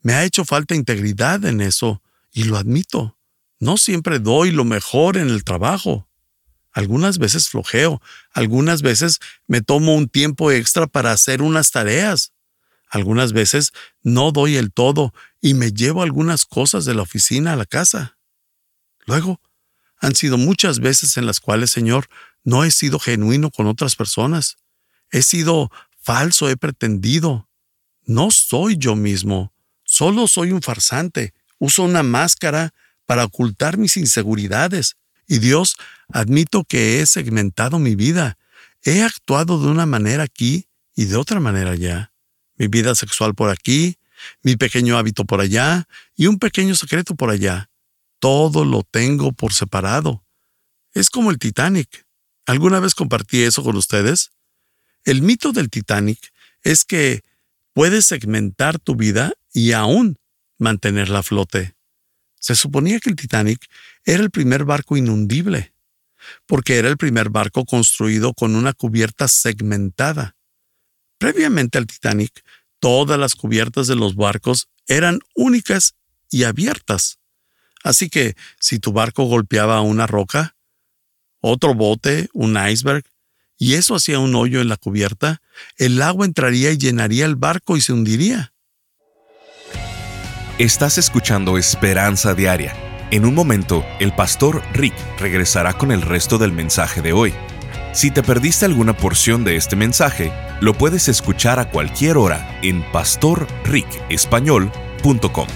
Me 0.00 0.14
ha 0.14 0.24
hecho 0.24 0.44
falta 0.44 0.74
integridad 0.74 1.44
en 1.44 1.60
eso, 1.60 2.02
y 2.32 2.44
lo 2.44 2.56
admito. 2.56 3.18
No 3.58 3.76
siempre 3.76 4.18
doy 4.18 4.50
lo 4.50 4.64
mejor 4.64 5.16
en 5.16 5.28
el 5.28 5.44
trabajo. 5.44 6.08
Algunas 6.72 7.18
veces 7.18 7.48
flojeo, 7.48 8.02
algunas 8.32 8.82
veces 8.82 9.20
me 9.46 9.62
tomo 9.62 9.94
un 9.94 10.08
tiempo 10.08 10.50
extra 10.50 10.86
para 10.88 11.12
hacer 11.12 11.40
unas 11.40 11.70
tareas. 11.70 12.32
Algunas 12.88 13.32
veces 13.32 13.72
no 14.02 14.32
doy 14.32 14.56
el 14.56 14.72
todo 14.72 15.14
y 15.40 15.54
me 15.54 15.72
llevo 15.72 16.02
algunas 16.02 16.44
cosas 16.44 16.84
de 16.84 16.94
la 16.94 17.02
oficina 17.02 17.52
a 17.52 17.56
la 17.56 17.64
casa. 17.64 18.18
Luego, 19.06 19.40
han 19.98 20.14
sido 20.14 20.36
muchas 20.36 20.80
veces 20.80 21.16
en 21.16 21.26
las 21.26 21.40
cuales, 21.40 21.70
Señor, 21.70 22.08
no 22.42 22.64
he 22.64 22.70
sido 22.70 22.98
genuino 22.98 23.50
con 23.50 23.66
otras 23.66 23.96
personas. 23.96 24.56
He 25.14 25.22
sido 25.22 25.70
falso, 26.00 26.50
he 26.50 26.56
pretendido. 26.56 27.48
No 28.04 28.32
soy 28.32 28.76
yo 28.76 28.96
mismo. 28.96 29.52
Solo 29.84 30.26
soy 30.26 30.50
un 30.50 30.60
farsante. 30.60 31.34
Uso 31.58 31.84
una 31.84 32.02
máscara 32.02 32.74
para 33.06 33.22
ocultar 33.22 33.78
mis 33.78 33.96
inseguridades. 33.96 34.96
Y 35.28 35.38
Dios, 35.38 35.76
admito 36.08 36.64
que 36.64 36.98
he 36.98 37.06
segmentado 37.06 37.78
mi 37.78 37.94
vida. 37.94 38.38
He 38.82 39.04
actuado 39.04 39.62
de 39.62 39.68
una 39.68 39.86
manera 39.86 40.24
aquí 40.24 40.66
y 40.96 41.04
de 41.04 41.14
otra 41.14 41.38
manera 41.38 41.70
allá. 41.70 42.12
Mi 42.56 42.66
vida 42.66 42.96
sexual 42.96 43.36
por 43.36 43.50
aquí, 43.50 43.98
mi 44.42 44.56
pequeño 44.56 44.98
hábito 44.98 45.24
por 45.24 45.40
allá 45.40 45.86
y 46.16 46.26
un 46.26 46.40
pequeño 46.40 46.74
secreto 46.74 47.14
por 47.14 47.30
allá. 47.30 47.70
Todo 48.18 48.64
lo 48.64 48.82
tengo 48.82 49.30
por 49.30 49.52
separado. 49.52 50.24
Es 50.92 51.08
como 51.08 51.30
el 51.30 51.38
Titanic. 51.38 52.04
¿Alguna 52.46 52.80
vez 52.80 52.96
compartí 52.96 53.42
eso 53.42 53.62
con 53.62 53.76
ustedes? 53.76 54.33
El 55.04 55.20
mito 55.22 55.52
del 55.52 55.68
Titanic 55.68 56.32
es 56.62 56.84
que 56.84 57.22
puedes 57.74 58.06
segmentar 58.06 58.78
tu 58.78 58.96
vida 58.96 59.34
y 59.52 59.72
aún 59.72 60.18
mantenerla 60.58 61.18
a 61.18 61.22
flote. 61.22 61.76
Se 62.40 62.54
suponía 62.54 63.00
que 63.00 63.10
el 63.10 63.16
Titanic 63.16 63.66
era 64.04 64.22
el 64.22 64.30
primer 64.30 64.64
barco 64.64 64.96
inundible, 64.96 65.74
porque 66.46 66.76
era 66.76 66.88
el 66.88 66.96
primer 66.96 67.28
barco 67.28 67.64
construido 67.64 68.32
con 68.32 68.56
una 68.56 68.72
cubierta 68.72 69.28
segmentada. 69.28 70.36
Previamente 71.18 71.78
al 71.78 71.86
Titanic, 71.86 72.44
todas 72.80 73.18
las 73.18 73.34
cubiertas 73.34 73.86
de 73.86 73.96
los 73.96 74.14
barcos 74.14 74.68
eran 74.86 75.20
únicas 75.34 75.94
y 76.30 76.44
abiertas. 76.44 77.18
Así 77.82 78.08
que 78.08 78.36
si 78.58 78.78
tu 78.78 78.92
barco 78.92 79.24
golpeaba 79.24 79.80
una 79.82 80.06
roca, 80.06 80.56
otro 81.40 81.74
bote, 81.74 82.28
un 82.32 82.56
iceberg, 82.56 83.04
y 83.58 83.74
eso 83.74 83.94
hacía 83.94 84.18
un 84.18 84.34
hoyo 84.34 84.60
en 84.60 84.68
la 84.68 84.76
cubierta, 84.76 85.40
el 85.76 86.00
agua 86.02 86.26
entraría 86.26 86.70
y 86.70 86.78
llenaría 86.78 87.24
el 87.24 87.36
barco 87.36 87.76
y 87.76 87.80
se 87.80 87.92
hundiría. 87.92 88.52
Estás 90.58 90.98
escuchando 90.98 91.58
Esperanza 91.58 92.34
Diaria. 92.34 92.74
En 93.10 93.24
un 93.24 93.34
momento, 93.34 93.84
el 94.00 94.14
pastor 94.14 94.62
Rick 94.72 94.94
regresará 95.18 95.74
con 95.74 95.92
el 95.92 96.02
resto 96.02 96.38
del 96.38 96.52
mensaje 96.52 97.02
de 97.02 97.12
hoy. 97.12 97.34
Si 97.92 98.10
te 98.10 98.22
perdiste 98.22 98.64
alguna 98.64 98.96
porción 98.96 99.44
de 99.44 99.56
este 99.56 99.76
mensaje, 99.76 100.32
lo 100.60 100.74
puedes 100.74 101.08
escuchar 101.08 101.60
a 101.60 101.70
cualquier 101.70 102.16
hora 102.16 102.58
en 102.62 102.82
pastorricespañol.com. 102.90 105.46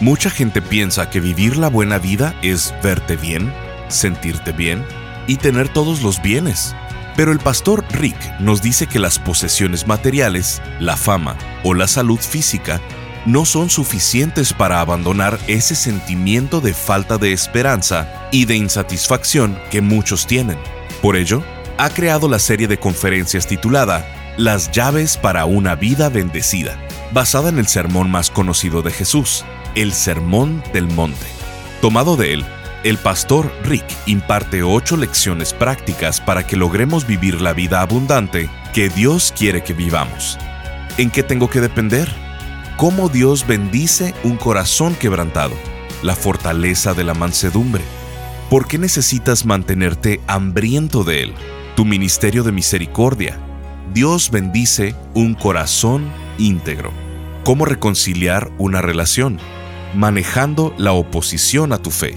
Mucha 0.00 0.30
gente 0.30 0.62
piensa 0.62 1.10
que 1.10 1.20
vivir 1.20 1.58
la 1.58 1.68
buena 1.68 1.98
vida 1.98 2.34
es 2.42 2.72
verte 2.82 3.16
bien, 3.16 3.52
sentirte 3.88 4.52
bien 4.52 4.82
y 5.26 5.36
tener 5.36 5.70
todos 5.70 6.02
los 6.02 6.22
bienes. 6.22 6.74
Pero 7.20 7.32
el 7.32 7.38
pastor 7.38 7.84
Rick 7.90 8.16
nos 8.40 8.62
dice 8.62 8.86
que 8.86 8.98
las 8.98 9.18
posesiones 9.18 9.86
materiales, 9.86 10.62
la 10.80 10.96
fama 10.96 11.36
o 11.64 11.74
la 11.74 11.86
salud 11.86 12.18
física 12.18 12.80
no 13.26 13.44
son 13.44 13.68
suficientes 13.68 14.54
para 14.54 14.80
abandonar 14.80 15.38
ese 15.46 15.74
sentimiento 15.74 16.62
de 16.62 16.72
falta 16.72 17.18
de 17.18 17.34
esperanza 17.34 18.26
y 18.32 18.46
de 18.46 18.56
insatisfacción 18.56 19.58
que 19.70 19.82
muchos 19.82 20.26
tienen. 20.26 20.56
Por 21.02 21.14
ello, 21.14 21.44
ha 21.76 21.90
creado 21.90 22.26
la 22.26 22.38
serie 22.38 22.68
de 22.68 22.78
conferencias 22.78 23.46
titulada 23.46 24.34
Las 24.38 24.70
llaves 24.70 25.18
para 25.18 25.44
una 25.44 25.74
vida 25.74 26.08
bendecida, 26.08 26.78
basada 27.12 27.50
en 27.50 27.58
el 27.58 27.66
sermón 27.66 28.10
más 28.10 28.30
conocido 28.30 28.80
de 28.80 28.92
Jesús, 28.92 29.44
el 29.74 29.92
Sermón 29.92 30.62
del 30.72 30.88
Monte. 30.88 31.26
Tomado 31.82 32.16
de 32.16 32.32
él, 32.32 32.46
el 32.84 32.96
pastor 32.98 33.52
Rick 33.64 33.84
imparte 34.06 34.62
ocho 34.62 34.96
lecciones 34.96 35.52
prácticas 35.52 36.20
para 36.20 36.46
que 36.46 36.56
logremos 36.56 37.06
vivir 37.06 37.40
la 37.40 37.52
vida 37.52 37.80
abundante 37.80 38.48
que 38.72 38.88
Dios 38.88 39.32
quiere 39.36 39.62
que 39.62 39.74
vivamos. 39.74 40.38
¿En 40.98 41.10
qué 41.10 41.22
tengo 41.22 41.48
que 41.50 41.60
depender? 41.60 42.08
cómo 42.80 43.10
Dios 43.10 43.46
bendice 43.46 44.14
un 44.24 44.38
corazón 44.38 44.94
quebrantado, 44.94 45.52
la 46.02 46.14
fortaleza 46.14 46.94
de 46.94 47.04
la 47.04 47.12
mansedumbre. 47.12 47.82
¿Por 48.48 48.66
qué 48.66 48.78
necesitas 48.78 49.44
mantenerte 49.44 50.22
hambriento 50.26 51.04
de 51.04 51.24
Él? 51.24 51.34
Tu 51.76 51.84
ministerio 51.84 52.42
de 52.42 52.52
misericordia. 52.52 53.38
Dios 53.92 54.30
bendice 54.30 54.94
un 55.12 55.34
corazón 55.34 56.10
íntegro. 56.38 56.90
¿Cómo 57.44 57.66
reconciliar 57.66 58.50
una 58.56 58.80
relación? 58.80 59.38
Manejando 59.94 60.74
la 60.78 60.92
oposición 60.92 61.74
a 61.74 61.78
tu 61.82 61.90
fe. 61.90 62.16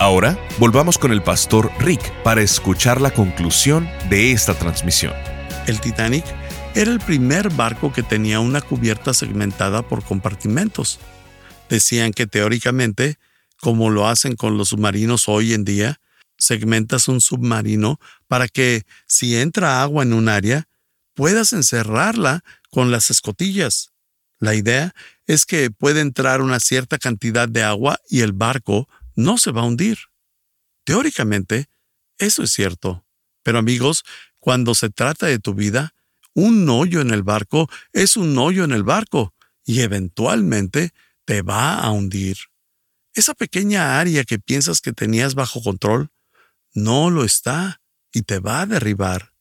Ahora, 0.00 0.38
volvamos 0.58 0.96
con 0.96 1.12
el 1.12 1.22
Pastor 1.22 1.70
Rick 1.78 2.00
para 2.22 2.40
escuchar 2.40 3.02
la 3.02 3.10
conclusión 3.10 3.86
de 4.08 4.32
esta 4.32 4.54
transmisión. 4.54 5.12
El 5.66 5.78
Titanic 5.78 6.24
era 6.74 6.90
el 6.90 7.00
primer 7.00 7.50
barco 7.50 7.92
que 7.92 8.02
tenía 8.02 8.40
una 8.40 8.62
cubierta 8.62 9.12
segmentada 9.12 9.86
por 9.86 10.02
compartimentos. 10.02 11.00
Decían 11.68 12.12
que 12.14 12.26
teóricamente, 12.26 13.18
como 13.60 13.90
lo 13.90 14.08
hacen 14.08 14.36
con 14.36 14.56
los 14.56 14.70
submarinos 14.70 15.28
hoy 15.28 15.52
en 15.52 15.66
día, 15.66 16.00
segmentas 16.38 17.06
un 17.06 17.20
submarino 17.20 18.00
para 18.26 18.48
que, 18.48 18.84
si 19.06 19.36
entra 19.36 19.82
agua 19.82 20.02
en 20.02 20.14
un 20.14 20.30
área, 20.30 20.66
puedas 21.12 21.52
encerrarla 21.52 22.42
con 22.70 22.90
las 22.90 23.10
escotillas. 23.10 23.90
La 24.38 24.54
idea 24.54 24.94
es 25.26 25.44
que 25.44 25.70
puede 25.70 26.00
entrar 26.00 26.40
una 26.40 26.58
cierta 26.58 26.96
cantidad 26.96 27.50
de 27.50 27.62
agua 27.62 28.00
y 28.08 28.20
el 28.22 28.32
barco 28.32 28.88
no 29.22 29.38
se 29.38 29.52
va 29.52 29.62
a 29.62 29.66
hundir. 29.66 29.98
Teóricamente, 30.84 31.68
eso 32.18 32.42
es 32.42 32.50
cierto. 32.50 33.04
Pero 33.42 33.58
amigos, 33.58 34.04
cuando 34.38 34.74
se 34.74 34.90
trata 34.90 35.26
de 35.26 35.38
tu 35.38 35.54
vida, 35.54 35.94
un 36.34 36.68
hoyo 36.68 37.00
en 37.00 37.10
el 37.10 37.22
barco 37.22 37.68
es 37.92 38.16
un 38.16 38.36
hoyo 38.38 38.64
en 38.64 38.72
el 38.72 38.82
barco 38.82 39.34
y 39.64 39.80
eventualmente 39.80 40.92
te 41.24 41.42
va 41.42 41.74
a 41.74 41.90
hundir. 41.90 42.36
Esa 43.14 43.34
pequeña 43.34 43.98
área 43.98 44.24
que 44.24 44.38
piensas 44.38 44.80
que 44.80 44.92
tenías 44.92 45.34
bajo 45.34 45.62
control 45.62 46.10
no 46.72 47.10
lo 47.10 47.24
está 47.24 47.80
y 48.12 48.22
te 48.22 48.38
va 48.38 48.62
a 48.62 48.66
derribar. 48.66 49.32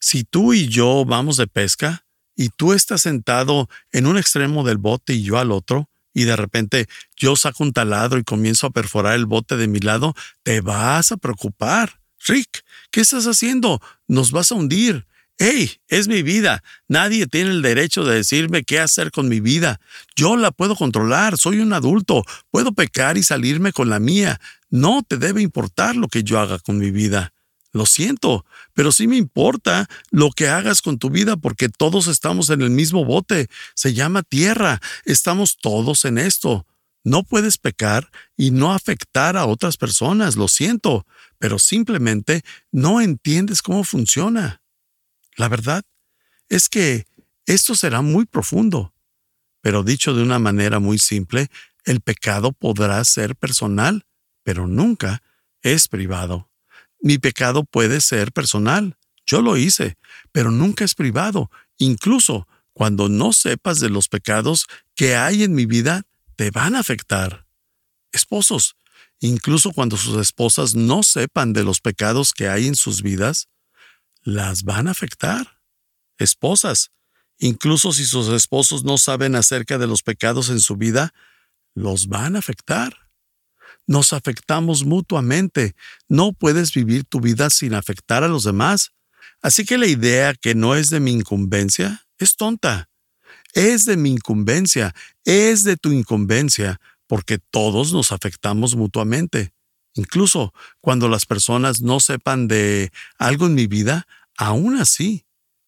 Si 0.00 0.24
tú 0.24 0.54
y 0.54 0.68
yo 0.68 1.04
vamos 1.04 1.36
de 1.36 1.48
pesca 1.48 2.06
y 2.36 2.50
tú 2.50 2.72
estás 2.72 3.02
sentado 3.02 3.68
en 3.90 4.06
un 4.06 4.16
extremo 4.16 4.64
del 4.64 4.78
bote 4.78 5.14
y 5.14 5.22
yo 5.24 5.38
al 5.38 5.50
otro, 5.50 5.90
y 6.18 6.24
de 6.24 6.34
repente 6.34 6.88
yo 7.16 7.36
saco 7.36 7.62
un 7.62 7.72
taladro 7.72 8.18
y 8.18 8.24
comienzo 8.24 8.66
a 8.66 8.70
perforar 8.70 9.14
el 9.14 9.26
bote 9.26 9.56
de 9.56 9.68
mi 9.68 9.78
lado, 9.78 10.16
te 10.42 10.60
vas 10.60 11.12
a 11.12 11.16
preocupar. 11.16 12.00
Rick, 12.26 12.64
¿qué 12.90 13.02
estás 13.02 13.28
haciendo? 13.28 13.80
Nos 14.08 14.32
vas 14.32 14.50
a 14.50 14.56
hundir. 14.56 15.06
¡Hey! 15.38 15.76
Es 15.86 16.08
mi 16.08 16.22
vida. 16.22 16.64
Nadie 16.88 17.28
tiene 17.28 17.50
el 17.50 17.62
derecho 17.62 18.02
de 18.02 18.16
decirme 18.16 18.64
qué 18.64 18.80
hacer 18.80 19.12
con 19.12 19.28
mi 19.28 19.38
vida. 19.38 19.80
Yo 20.16 20.36
la 20.36 20.50
puedo 20.50 20.74
controlar. 20.74 21.38
Soy 21.38 21.60
un 21.60 21.72
adulto. 21.72 22.24
Puedo 22.50 22.72
pecar 22.72 23.16
y 23.16 23.22
salirme 23.22 23.72
con 23.72 23.88
la 23.88 24.00
mía. 24.00 24.40
No 24.70 25.04
te 25.06 25.18
debe 25.18 25.40
importar 25.40 25.94
lo 25.94 26.08
que 26.08 26.24
yo 26.24 26.40
haga 26.40 26.58
con 26.58 26.78
mi 26.78 26.90
vida. 26.90 27.32
Lo 27.72 27.84
siento, 27.84 28.46
pero 28.72 28.92
sí 28.92 29.06
me 29.06 29.16
importa 29.16 29.88
lo 30.10 30.30
que 30.30 30.48
hagas 30.48 30.80
con 30.80 30.98
tu 30.98 31.10
vida 31.10 31.36
porque 31.36 31.68
todos 31.68 32.06
estamos 32.06 32.48
en 32.50 32.62
el 32.62 32.70
mismo 32.70 33.04
bote. 33.04 33.48
Se 33.74 33.92
llama 33.92 34.22
tierra. 34.22 34.80
Estamos 35.04 35.58
todos 35.58 36.04
en 36.04 36.18
esto. 36.18 36.66
No 37.04 37.22
puedes 37.22 37.58
pecar 37.58 38.10
y 38.36 38.50
no 38.50 38.72
afectar 38.72 39.36
a 39.36 39.46
otras 39.46 39.76
personas, 39.76 40.36
lo 40.36 40.48
siento, 40.48 41.06
pero 41.38 41.58
simplemente 41.58 42.42
no 42.72 43.00
entiendes 43.00 43.62
cómo 43.62 43.84
funciona. 43.84 44.62
La 45.36 45.48
verdad 45.48 45.84
es 46.48 46.68
que 46.68 47.06
esto 47.46 47.74
será 47.74 48.02
muy 48.02 48.26
profundo, 48.26 48.92
pero 49.60 49.84
dicho 49.84 50.12
de 50.12 50.22
una 50.22 50.38
manera 50.38 50.80
muy 50.80 50.98
simple, 50.98 51.48
el 51.84 52.00
pecado 52.00 52.52
podrá 52.52 53.02
ser 53.04 53.36
personal, 53.36 54.04
pero 54.42 54.66
nunca 54.66 55.22
es 55.62 55.88
privado. 55.88 56.47
Mi 57.00 57.18
pecado 57.18 57.64
puede 57.64 58.00
ser 58.00 58.32
personal, 58.32 58.96
yo 59.26 59.42
lo 59.42 59.56
hice, 59.56 59.96
pero 60.32 60.50
nunca 60.50 60.84
es 60.84 60.94
privado. 60.94 61.50
Incluso 61.76 62.48
cuando 62.72 63.08
no 63.08 63.32
sepas 63.32 63.80
de 63.80 63.90
los 63.90 64.08
pecados 64.08 64.66
que 64.94 65.16
hay 65.16 65.42
en 65.42 65.54
mi 65.54 65.66
vida, 65.66 66.02
te 66.36 66.50
van 66.50 66.74
a 66.74 66.80
afectar. 66.80 67.46
Esposos, 68.12 68.76
incluso 69.20 69.72
cuando 69.72 69.96
sus 69.96 70.16
esposas 70.20 70.74
no 70.74 71.02
sepan 71.02 71.52
de 71.52 71.64
los 71.64 71.80
pecados 71.80 72.32
que 72.32 72.48
hay 72.48 72.66
en 72.66 72.76
sus 72.76 73.02
vidas, 73.02 73.48
las 74.22 74.62
van 74.62 74.88
a 74.88 74.92
afectar. 74.92 75.60
Esposas, 76.18 76.90
incluso 77.38 77.92
si 77.92 78.04
sus 78.04 78.28
esposos 78.28 78.84
no 78.84 78.98
saben 78.98 79.34
acerca 79.34 79.78
de 79.78 79.86
los 79.86 80.02
pecados 80.02 80.48
en 80.48 80.60
su 80.60 80.76
vida, 80.76 81.12
los 81.74 82.08
van 82.08 82.36
a 82.36 82.38
afectar. 82.38 83.07
Nos 83.88 84.12
afectamos 84.12 84.84
mutuamente. 84.84 85.74
No 86.08 86.32
puedes 86.34 86.74
vivir 86.74 87.04
tu 87.04 87.20
vida 87.20 87.48
sin 87.48 87.72
afectar 87.72 88.22
a 88.22 88.28
los 88.28 88.44
demás. 88.44 88.92
Así 89.40 89.64
que 89.64 89.78
la 89.78 89.86
idea 89.86 90.34
que 90.34 90.54
no 90.54 90.74
es 90.74 90.90
de 90.90 91.00
mi 91.00 91.12
incumbencia 91.12 92.06
es 92.18 92.36
tonta. 92.36 92.90
Es 93.54 93.86
de 93.86 93.96
mi 93.96 94.10
incumbencia, 94.10 94.94
es 95.24 95.64
de 95.64 95.78
tu 95.78 95.90
incumbencia, 95.90 96.78
porque 97.06 97.38
todos 97.38 97.94
nos 97.94 98.12
afectamos 98.12 98.76
mutuamente. 98.76 99.54
Incluso 99.94 100.52
cuando 100.82 101.08
las 101.08 101.24
personas 101.24 101.80
no 101.80 101.98
sepan 101.98 102.46
de 102.46 102.92
algo 103.18 103.46
en 103.46 103.54
mi 103.54 103.66
vida, 103.66 104.06
aún 104.36 104.76
así, 104.76 105.24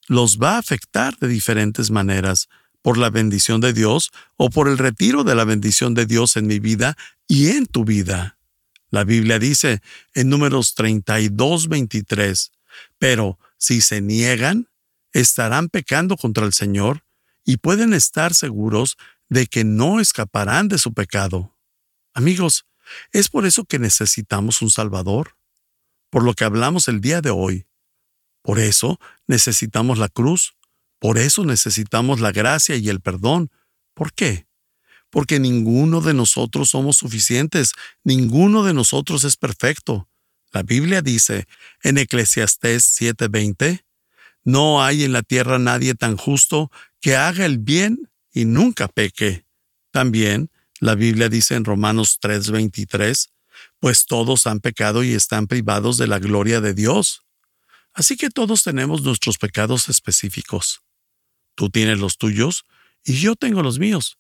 los 0.09 0.39
va 0.39 0.57
a 0.57 0.59
afectar 0.59 1.17
de 1.19 1.29
diferentes 1.29 1.91
maneras, 1.91 2.49
por 2.83 2.99
la 2.99 3.11
bendición 3.11 3.61
de 3.61 3.73
Dios 3.73 4.11
o 4.37 4.51
por 4.51 4.69
el 4.69 4.79
retiro 4.79 5.25
de 5.25 5.35
la 5.35 5.45
bendición 5.45 5.95
de 5.95 6.07
Dios 6.07 6.37
en 6.37 6.47
mi 6.47 6.59
vida 6.59 6.97
y 7.29 7.49
en 7.49 7.67
tu 7.67 7.85
vida. 7.85 8.39
La 8.91 9.05
Biblia 9.05 9.39
dice 9.39 9.81
en 10.15 10.29
números 10.29 10.75
32, 10.75 11.69
23, 11.69 12.53
pero 12.99 13.39
si 13.57 13.81
se 13.81 14.01
niegan, 14.01 14.69
estarán 15.13 15.69
pecando 15.69 16.17
contra 16.17 16.45
el 16.45 16.53
Señor 16.53 17.05
y 17.45 17.59
pueden 17.59 17.93
estar 17.93 18.35
seguros 18.35 18.97
de 19.29 19.47
que 19.47 19.65
no 19.65 20.01
escaparán 20.01 20.69
de 20.69 20.79
su 20.79 20.93
pecado. 20.93 21.57
Amigos, 22.15 22.67
es 23.13 23.29
por 23.29 23.47
eso 23.47 23.65
que 23.65 23.79
necesitamos 23.79 24.63
un 24.63 24.71
Salvador, 24.71 25.37
por 26.11 26.25
lo 26.25 26.35
que 26.35 26.45
hablamos 26.45 26.89
el 26.89 27.01
día 27.01 27.21
de 27.21 27.31
hoy. 27.31 27.67
Por 28.43 28.59
eso 28.59 28.99
necesitamos 29.27 29.99
la 29.99 30.09
cruz, 30.09 30.55
por 31.01 31.19
eso 31.19 31.45
necesitamos 31.45 32.21
la 32.21 32.31
gracia 32.31 32.77
y 32.77 32.89
el 32.91 33.01
perdón. 33.01 33.51
¿Por 33.95 34.13
qué? 34.13 34.47
Porque 35.09 35.41
ninguno 35.41 36.03
de 36.03 36.15
nosotros 36.15 36.71
somos 36.71 36.99
suficientes, 36.99 37.73
ninguno 38.05 38.63
de 38.63 38.75
nosotros 38.75 39.25
es 39.25 39.37
perfecto. 39.37 40.09
La 40.53 40.63
Biblia 40.63 41.01
dice 41.01 41.47
en 41.83 41.97
Eclesiastés 41.97 42.85
7:20, 43.01 43.85
No 44.45 44.85
hay 44.85 45.05
en 45.05 45.13
la 45.13 45.23
tierra 45.23 45.59
nadie 45.59 45.95
tan 45.95 46.17
justo 46.17 46.71
que 47.01 47.17
haga 47.17 47.47
el 47.47 47.59
bien 47.59 48.11
y 48.33 48.45
nunca 48.45 48.87
peque. 48.87 49.47
También 49.91 50.51
la 50.81 50.95
Biblia 50.95 51.31
dice 51.31 51.55
en 51.55 51.65
Romanos 51.65 52.19
3:23, 52.21 53.31
pues 53.79 54.05
todos 54.05 54.47
han 54.47 54.61
pecado 54.61 55.03
y 55.03 55.15
están 55.15 55.47
privados 55.47 55.97
de 55.97 56.07
la 56.07 56.19
gloria 56.19 56.61
de 56.61 56.75
Dios. 56.75 57.25
Así 57.95 58.19
que 58.19 58.29
todos 58.29 58.63
tenemos 58.63 59.03
nuestros 59.03 59.39
pecados 59.39 59.89
específicos. 59.89 60.83
Tú 61.61 61.69
tienes 61.69 61.99
los 61.99 62.17
tuyos 62.17 62.65
y 63.05 63.21
yo 63.21 63.37
tengo 63.37 63.63
los 63.63 63.79
míos. 63.79 64.17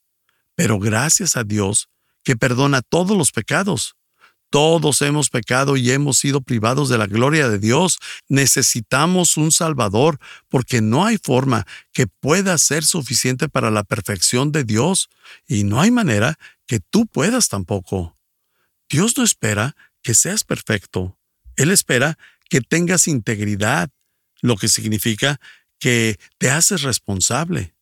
Pero 0.57 0.79
gracias 0.79 1.39
a 1.39 1.43
Dios 1.43 1.89
que 2.23 2.37
perdona 2.37 2.83
todos 2.83 3.17
los 3.17 3.33
pecados. 3.33 3.97
Todos 4.51 5.01
hemos 5.01 5.31
pecado 5.31 5.79
y 5.79 5.91
hemos 5.91 6.19
sido 6.19 6.43
privados 6.43 6.91
de 6.91 6.99
la 6.99 7.07
gloria 7.07 7.49
de 7.49 7.59
Dios. 7.59 7.99
Necesitamos 8.29 9.39
un 9.39 9.53
Salvador 9.53 10.19
porque 10.51 10.83
no 10.83 11.07
hay 11.07 11.17
forma 11.17 11.67
que 11.95 12.07
pueda 12.07 12.59
ser 12.59 12.85
suficiente 12.85 13.49
para 13.49 13.71
la 13.71 13.85
perfección 13.85 14.53
de 14.53 14.65
Dios 14.65 15.09
y 15.49 15.65
no 15.65 15.81
hay 15.81 15.91
manera 15.91 16.39
que 16.67 16.79
tú 16.79 17.07
puedas 17.07 17.49
tampoco. 17.49 18.19
Dios 18.91 19.17
no 19.17 19.25
espera 19.25 19.77
que 20.03 20.13
seas 20.13 20.45
perfecto. 20.45 21.17
Él 21.57 21.71
espera 21.71 22.19
que 22.51 22.61
tengas 22.61 23.09
integridad, 23.09 23.89
lo 24.43 24.59
que 24.59 24.69
significa 24.69 25.41
que 25.81 26.21
te 26.39 26.51
haces 26.51 26.83
responsable. 26.83 27.75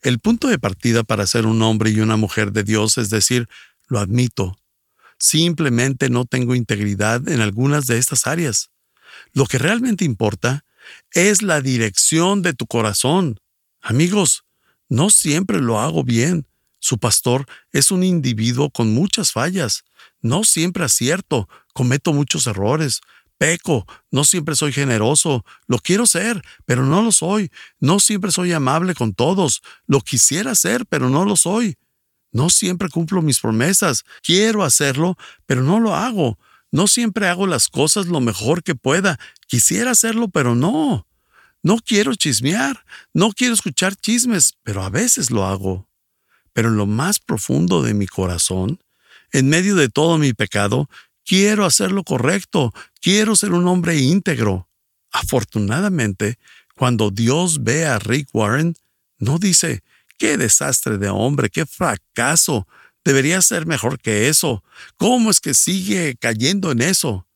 El 0.00 0.18
punto 0.18 0.48
de 0.48 0.58
partida 0.58 1.02
para 1.02 1.26
ser 1.26 1.44
un 1.44 1.60
hombre 1.60 1.90
y 1.90 2.00
una 2.00 2.16
mujer 2.16 2.52
de 2.52 2.64
Dios 2.64 2.96
es 2.96 3.10
decir, 3.10 3.48
lo 3.88 3.98
admito, 3.98 4.56
simplemente 5.18 6.08
no 6.08 6.24
tengo 6.24 6.54
integridad 6.54 7.28
en 7.28 7.40
algunas 7.40 7.86
de 7.86 7.98
estas 7.98 8.26
áreas. 8.26 8.70
Lo 9.34 9.46
que 9.46 9.58
realmente 9.58 10.04
importa 10.04 10.64
es 11.12 11.42
la 11.42 11.60
dirección 11.60 12.42
de 12.42 12.54
tu 12.54 12.66
corazón. 12.66 13.38
Amigos, 13.82 14.44
no 14.88 15.10
siempre 15.10 15.60
lo 15.60 15.78
hago 15.78 16.04
bien. 16.04 16.46
Su 16.78 16.98
pastor 16.98 17.46
es 17.70 17.90
un 17.90 18.02
individuo 18.02 18.70
con 18.70 18.92
muchas 18.92 19.30
fallas. 19.30 19.84
No 20.20 20.42
siempre 20.42 20.84
acierto, 20.84 21.48
cometo 21.72 22.12
muchos 22.12 22.46
errores, 22.46 23.00
peco, 23.42 23.84
no 24.12 24.22
siempre 24.22 24.54
soy 24.54 24.72
generoso, 24.72 25.44
lo 25.66 25.80
quiero 25.80 26.06
ser, 26.06 26.40
pero 26.64 26.86
no 26.86 27.02
lo 27.02 27.10
soy, 27.10 27.50
no 27.80 27.98
siempre 27.98 28.30
soy 28.30 28.52
amable 28.52 28.94
con 28.94 29.14
todos, 29.14 29.62
lo 29.88 30.00
quisiera 30.00 30.54
ser, 30.54 30.86
pero 30.86 31.10
no 31.10 31.24
lo 31.24 31.34
soy. 31.34 31.76
No 32.30 32.50
siempre 32.50 32.88
cumplo 32.88 33.20
mis 33.20 33.40
promesas, 33.40 34.04
quiero 34.22 34.62
hacerlo, 34.62 35.16
pero 35.44 35.64
no 35.64 35.80
lo 35.80 35.96
hago. 35.96 36.38
No 36.70 36.86
siempre 36.86 37.26
hago 37.26 37.48
las 37.48 37.66
cosas 37.66 38.06
lo 38.06 38.20
mejor 38.20 38.62
que 38.62 38.76
pueda, 38.76 39.18
quisiera 39.48 39.90
hacerlo, 39.90 40.28
pero 40.28 40.54
no. 40.54 41.08
No 41.64 41.78
quiero 41.84 42.14
chismear, 42.14 42.84
no 43.12 43.32
quiero 43.32 43.54
escuchar 43.54 43.96
chismes, 43.96 44.54
pero 44.62 44.84
a 44.84 44.88
veces 44.88 45.32
lo 45.32 45.44
hago. 45.44 45.88
Pero 46.52 46.68
en 46.68 46.76
lo 46.76 46.86
más 46.86 47.18
profundo 47.18 47.82
de 47.82 47.92
mi 47.92 48.06
corazón, 48.06 48.78
en 49.32 49.48
medio 49.48 49.74
de 49.74 49.88
todo 49.88 50.16
mi 50.16 50.32
pecado, 50.32 50.88
Quiero 51.24 51.64
hacer 51.64 51.92
lo 51.92 52.04
correcto, 52.04 52.72
quiero 53.00 53.36
ser 53.36 53.52
un 53.52 53.66
hombre 53.68 53.96
íntegro. 53.96 54.68
Afortunadamente, 55.12 56.38
cuando 56.76 57.10
Dios 57.10 57.62
ve 57.62 57.86
a 57.86 57.98
Rick 57.98 58.28
Warren, 58.32 58.74
no 59.18 59.38
dice, 59.38 59.82
qué 60.18 60.36
desastre 60.36 60.98
de 60.98 61.08
hombre, 61.08 61.50
qué 61.50 61.66
fracaso, 61.66 62.66
debería 63.04 63.40
ser 63.42 63.66
mejor 63.66 64.00
que 64.00 64.28
eso. 64.28 64.64
¿Cómo 64.96 65.30
es 65.30 65.40
que 65.40 65.54
sigue 65.54 66.16
cayendo 66.16 66.72
en 66.72 66.82
eso? 66.82 67.26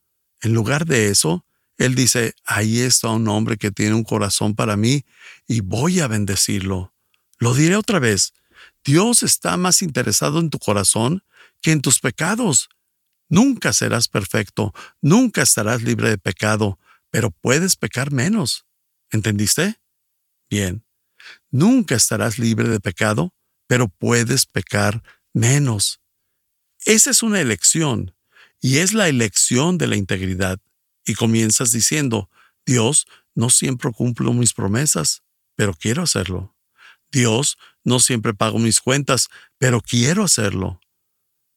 En 0.40 0.52
lugar 0.52 0.86
de 0.86 1.10
eso, 1.10 1.44
él 1.78 1.94
dice, 1.94 2.34
ahí 2.44 2.80
está 2.80 3.10
un 3.10 3.28
hombre 3.28 3.56
que 3.56 3.70
tiene 3.70 3.94
un 3.94 4.04
corazón 4.04 4.54
para 4.54 4.76
mí 4.76 5.04
y 5.46 5.60
voy 5.60 6.00
a 6.00 6.08
bendecirlo. 6.08 6.92
Lo 7.38 7.54
diré 7.54 7.76
otra 7.76 7.98
vez, 7.98 8.32
Dios 8.84 9.22
está 9.22 9.56
más 9.56 9.82
interesado 9.82 10.38
en 10.40 10.48
tu 10.50 10.58
corazón 10.58 11.22
que 11.60 11.72
en 11.72 11.82
tus 11.82 12.00
pecados. 12.00 12.68
Nunca 13.28 13.72
serás 13.72 14.08
perfecto, 14.08 14.72
nunca 15.00 15.42
estarás 15.42 15.82
libre 15.82 16.10
de 16.10 16.18
pecado, 16.18 16.78
pero 17.10 17.30
puedes 17.30 17.76
pecar 17.76 18.12
menos. 18.12 18.66
¿Entendiste? 19.10 19.80
Bien. 20.48 20.84
Nunca 21.50 21.94
estarás 21.94 22.38
libre 22.38 22.68
de 22.68 22.80
pecado, 22.80 23.34
pero 23.66 23.88
puedes 23.88 24.46
pecar 24.46 25.02
menos. 25.32 26.00
Esa 26.84 27.10
es 27.10 27.22
una 27.22 27.40
elección, 27.40 28.14
y 28.60 28.78
es 28.78 28.94
la 28.94 29.08
elección 29.08 29.78
de 29.78 29.88
la 29.88 29.96
integridad. 29.96 30.60
Y 31.04 31.14
comienzas 31.14 31.72
diciendo, 31.72 32.30
Dios, 32.64 33.06
no 33.34 33.50
siempre 33.50 33.92
cumplo 33.92 34.32
mis 34.32 34.54
promesas, 34.54 35.22
pero 35.56 35.74
quiero 35.74 36.02
hacerlo. 36.02 36.56
Dios, 37.10 37.58
no 37.84 38.00
siempre 38.00 38.34
pago 38.34 38.58
mis 38.58 38.80
cuentas, 38.80 39.28
pero 39.58 39.80
quiero 39.80 40.24
hacerlo. 40.24 40.80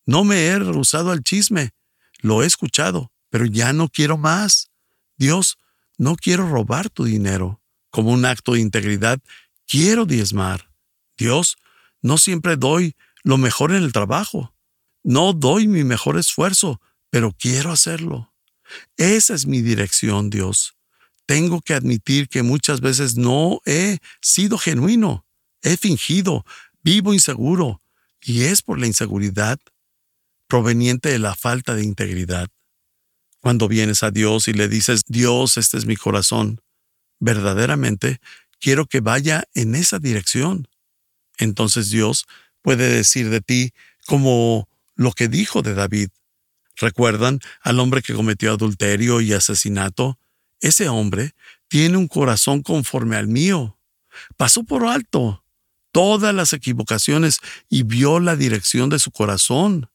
No 0.09 0.23
me 0.23 0.47
he 0.47 0.57
rehusado 0.57 1.11
al 1.11 1.21
chisme. 1.21 1.69
Lo 2.17 2.41
he 2.41 2.47
escuchado, 2.47 3.11
pero 3.29 3.45
ya 3.45 3.73
no 3.73 3.89
quiero 3.89 4.17
más. 4.17 4.71
Dios, 5.17 5.59
no 5.99 6.15
quiero 6.15 6.49
robar 6.49 6.89
tu 6.89 7.03
dinero. 7.03 7.61
Como 7.91 8.09
un 8.09 8.25
acto 8.25 8.53
de 8.53 8.59
integridad, 8.59 9.19
quiero 9.67 10.07
diezmar. 10.07 10.71
Dios, 11.15 11.57
no 12.01 12.17
siempre 12.17 12.57
doy 12.57 12.95
lo 13.21 13.37
mejor 13.37 13.69
en 13.69 13.83
el 13.83 13.93
trabajo. 13.93 14.55
No 15.03 15.31
doy 15.31 15.67
mi 15.67 15.83
mejor 15.83 16.17
esfuerzo, 16.17 16.81
pero 17.11 17.31
quiero 17.31 17.71
hacerlo. 17.71 18.33
Esa 18.97 19.35
es 19.35 19.45
mi 19.45 19.61
dirección, 19.61 20.31
Dios. 20.31 20.75
Tengo 21.27 21.61
que 21.61 21.75
admitir 21.75 22.29
que 22.29 22.41
muchas 22.41 22.81
veces 22.81 23.15
no 23.15 23.61
he 23.67 23.99
sido 24.23 24.57
genuino, 24.57 25.27
he 25.61 25.77
fingido, 25.77 26.47
vivo 26.81 27.13
inseguro, 27.13 27.83
y 28.23 28.45
es 28.45 28.63
por 28.63 28.79
la 28.79 28.87
inseguridad 28.87 29.59
proveniente 30.49 31.09
de 31.09 31.19
la 31.19 31.35
falta 31.35 31.75
de 31.75 31.83
integridad. 31.83 32.49
Cuando 33.39 33.69
vienes 33.69 34.03
a 34.03 34.11
Dios 34.11 34.49
y 34.49 34.53
le 34.53 34.67
dices, 34.67 35.03
Dios, 35.07 35.55
este 35.55 35.77
es 35.77 35.85
mi 35.85 35.95
corazón, 35.95 36.59
verdaderamente 37.19 38.19
quiero 38.59 38.85
que 38.87 38.99
vaya 38.99 39.45
en 39.53 39.75
esa 39.75 39.99
dirección. 39.99 40.67
Entonces 41.37 41.89
Dios 41.89 42.25
puede 42.61 42.89
decir 42.89 43.29
de 43.29 43.39
ti 43.39 43.71
como 44.05 44.67
lo 44.95 45.11
que 45.13 45.27
dijo 45.29 45.61
de 45.61 45.75
David. 45.75 46.09
¿Recuerdan 46.75 47.39
al 47.61 47.79
hombre 47.79 48.01
que 48.01 48.13
cometió 48.13 48.51
adulterio 48.51 49.21
y 49.21 49.33
asesinato? 49.33 50.17
Ese 50.59 50.89
hombre 50.89 51.33
tiene 51.67 51.97
un 51.97 52.07
corazón 52.07 52.63
conforme 52.63 53.15
al 53.15 53.27
mío. 53.27 53.77
Pasó 54.35 54.63
por 54.63 54.85
alto 54.85 55.45
todas 55.91 56.33
las 56.33 56.53
equivocaciones 56.53 57.37
y 57.69 57.83
vio 57.83 58.19
la 58.19 58.35
dirección 58.35 58.89
de 58.89 58.99
su 58.99 59.11
corazón, 59.11 59.89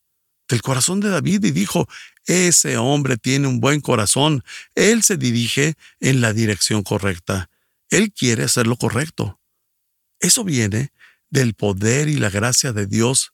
del 0.48 0.62
corazón 0.62 1.00
de 1.00 1.08
David, 1.08 1.44
y 1.44 1.50
dijo, 1.50 1.88
ese 2.26 2.76
hombre 2.76 3.16
tiene 3.16 3.46
un 3.46 3.60
buen 3.60 3.80
corazón, 3.80 4.44
él 4.74 5.02
se 5.02 5.16
dirige 5.16 5.74
en 6.00 6.20
la 6.20 6.32
dirección 6.32 6.82
correcta, 6.82 7.50
él 7.90 8.12
quiere 8.12 8.44
hacer 8.44 8.66
lo 8.66 8.76
correcto. 8.76 9.40
Eso 10.20 10.44
viene 10.44 10.92
del 11.30 11.54
poder 11.54 12.08
y 12.08 12.16
la 12.16 12.30
gracia 12.30 12.72
de 12.72 12.86
Dios. 12.86 13.32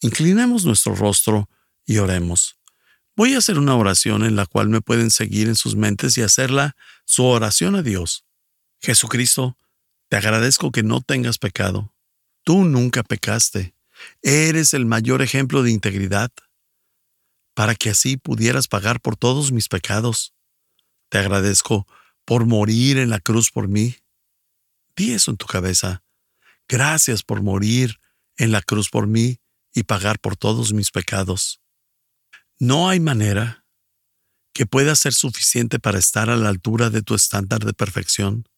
Inclinemos 0.00 0.64
nuestro 0.64 0.94
rostro 0.94 1.48
y 1.84 1.98
oremos. 1.98 2.58
Voy 3.16 3.34
a 3.34 3.38
hacer 3.38 3.58
una 3.58 3.74
oración 3.74 4.24
en 4.24 4.36
la 4.36 4.46
cual 4.46 4.68
me 4.68 4.82
pueden 4.82 5.10
seguir 5.10 5.48
en 5.48 5.56
sus 5.56 5.74
mentes 5.74 6.18
y 6.18 6.22
hacerla 6.22 6.76
su 7.06 7.24
oración 7.24 7.74
a 7.74 7.82
Dios. 7.82 8.26
Jesucristo, 8.80 9.56
te 10.08 10.16
agradezco 10.16 10.70
que 10.70 10.82
no 10.82 11.00
tengas 11.00 11.38
pecado. 11.38 11.94
Tú 12.44 12.64
nunca 12.64 13.02
pecaste. 13.02 13.75
Eres 14.22 14.74
el 14.74 14.86
mayor 14.86 15.22
ejemplo 15.22 15.62
de 15.62 15.70
integridad, 15.70 16.30
para 17.54 17.74
que 17.74 17.90
así 17.90 18.16
pudieras 18.16 18.68
pagar 18.68 19.00
por 19.00 19.16
todos 19.16 19.52
mis 19.52 19.68
pecados. 19.68 20.34
Te 21.08 21.18
agradezco 21.18 21.86
por 22.24 22.44
morir 22.44 22.98
en 22.98 23.10
la 23.10 23.20
cruz 23.20 23.50
por 23.50 23.68
mí. 23.68 23.96
Di 24.96 25.12
eso 25.12 25.30
en 25.30 25.36
tu 25.36 25.46
cabeza. 25.46 26.02
Gracias 26.68 27.22
por 27.22 27.42
morir 27.42 28.00
en 28.36 28.52
la 28.52 28.60
cruz 28.60 28.90
por 28.90 29.06
mí 29.06 29.40
y 29.72 29.84
pagar 29.84 30.18
por 30.18 30.36
todos 30.36 30.72
mis 30.72 30.90
pecados. 30.90 31.60
No 32.58 32.88
hay 32.88 33.00
manera 33.00 33.64
que 34.52 34.66
pueda 34.66 34.96
ser 34.96 35.12
suficiente 35.12 35.78
para 35.78 35.98
estar 35.98 36.30
a 36.30 36.36
la 36.36 36.48
altura 36.48 36.90
de 36.90 37.02
tu 37.02 37.14
estándar 37.14 37.60
de 37.60 37.74
perfección. 37.74 38.48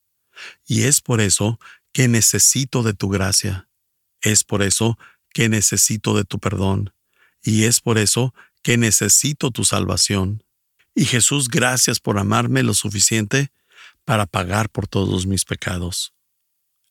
Y 0.64 0.84
es 0.84 1.00
por 1.00 1.20
eso 1.20 1.58
que 1.92 2.06
necesito 2.06 2.82
de 2.82 2.94
tu 2.94 3.08
gracia. 3.08 3.68
Es 4.20 4.44
por 4.44 4.62
eso 4.62 4.98
que 5.32 5.48
necesito 5.48 6.16
de 6.16 6.24
tu 6.24 6.38
perdón. 6.38 6.92
Y 7.42 7.64
es 7.64 7.80
por 7.80 7.98
eso 7.98 8.34
que 8.62 8.76
necesito 8.76 9.50
tu 9.50 9.64
salvación. 9.64 10.42
Y 10.94 11.04
Jesús, 11.04 11.48
gracias 11.48 12.00
por 12.00 12.18
amarme 12.18 12.62
lo 12.62 12.74
suficiente 12.74 13.52
para 14.04 14.26
pagar 14.26 14.70
por 14.70 14.88
todos 14.88 15.26
mis 15.26 15.44
pecados. 15.44 16.12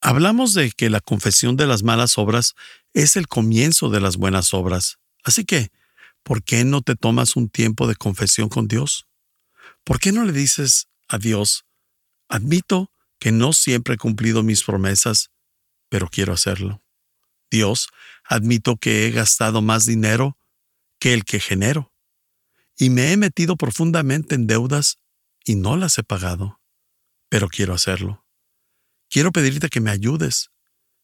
Hablamos 0.02 0.54
de 0.54 0.71
que 0.71 0.89
la 0.89 1.02
confesión 1.02 1.58
de 1.58 1.67
las 1.67 1.84
malas 1.84 2.17
obras 2.17 2.56
es 2.93 3.15
el 3.15 3.28
comienzo 3.28 3.89
de 3.89 4.00
las 4.00 4.17
buenas 4.17 4.54
obras. 4.54 5.00
Así 5.23 5.43
que, 5.43 5.69
¿por 6.23 6.43
qué 6.43 6.63
no 6.63 6.82
te 6.82 6.95
tomas 6.95 7.36
un 7.36 7.50
tiempo 7.50 7.88
de 7.88 7.95
confesión 7.95 8.50
con 8.50 8.67
Dios? 8.67 9.08
¿Por 9.84 10.00
qué 10.00 10.12
no 10.12 10.23
le 10.23 10.32
dices 10.32 10.88
a 11.08 11.17
Dios, 11.17 11.65
admito 12.28 12.91
que 13.19 13.32
no 13.32 13.54
siempre 13.54 13.95
he 13.95 13.97
cumplido 13.97 14.43
mis 14.43 14.63
promesas, 14.63 15.32
pero 15.89 16.10
quiero 16.10 16.34
hacerlo. 16.34 16.82
Dios, 17.50 17.89
admito 18.28 18.78
que 18.78 19.08
he 19.08 19.12
gastado 19.12 19.62
más 19.62 19.86
dinero 19.86 20.38
que 21.00 21.13
el 21.13 21.24
que 21.24 21.40
genero, 21.40 21.94
y 22.78 22.90
me 22.90 23.12
he 23.12 23.18
metido 23.18 23.56
profundamente 23.56 24.36
en 24.36 24.48
deudas 24.48 25.00
y 25.44 25.56
no 25.56 25.78
las 25.78 25.98
he 25.98 26.04
pagado, 26.04 26.60
pero 27.30 27.48
quiero 27.48 27.74
hacerlo. 27.74 28.26
Quiero 29.10 29.32
pedirte 29.32 29.70
que 29.70 29.82
me 29.82 29.92
ayudes. 29.92 30.50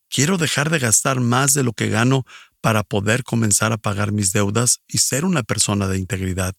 Quiero 0.09 0.38
dejar 0.38 0.69
de 0.69 0.79
gastar 0.79 1.19
más 1.19 1.53
de 1.53 1.63
lo 1.63 1.73
que 1.73 1.89
gano 1.89 2.25
para 2.62 2.83
poder 2.83 3.23
comenzar 3.23 3.71
a 3.71 3.77
pagar 3.77 4.12
mis 4.12 4.33
deudas 4.33 4.81
y 4.88 4.99
ser 4.99 5.25
una 5.25 5.43
persona 5.43 5.88
de 5.88 5.97
integridad. 5.97 6.55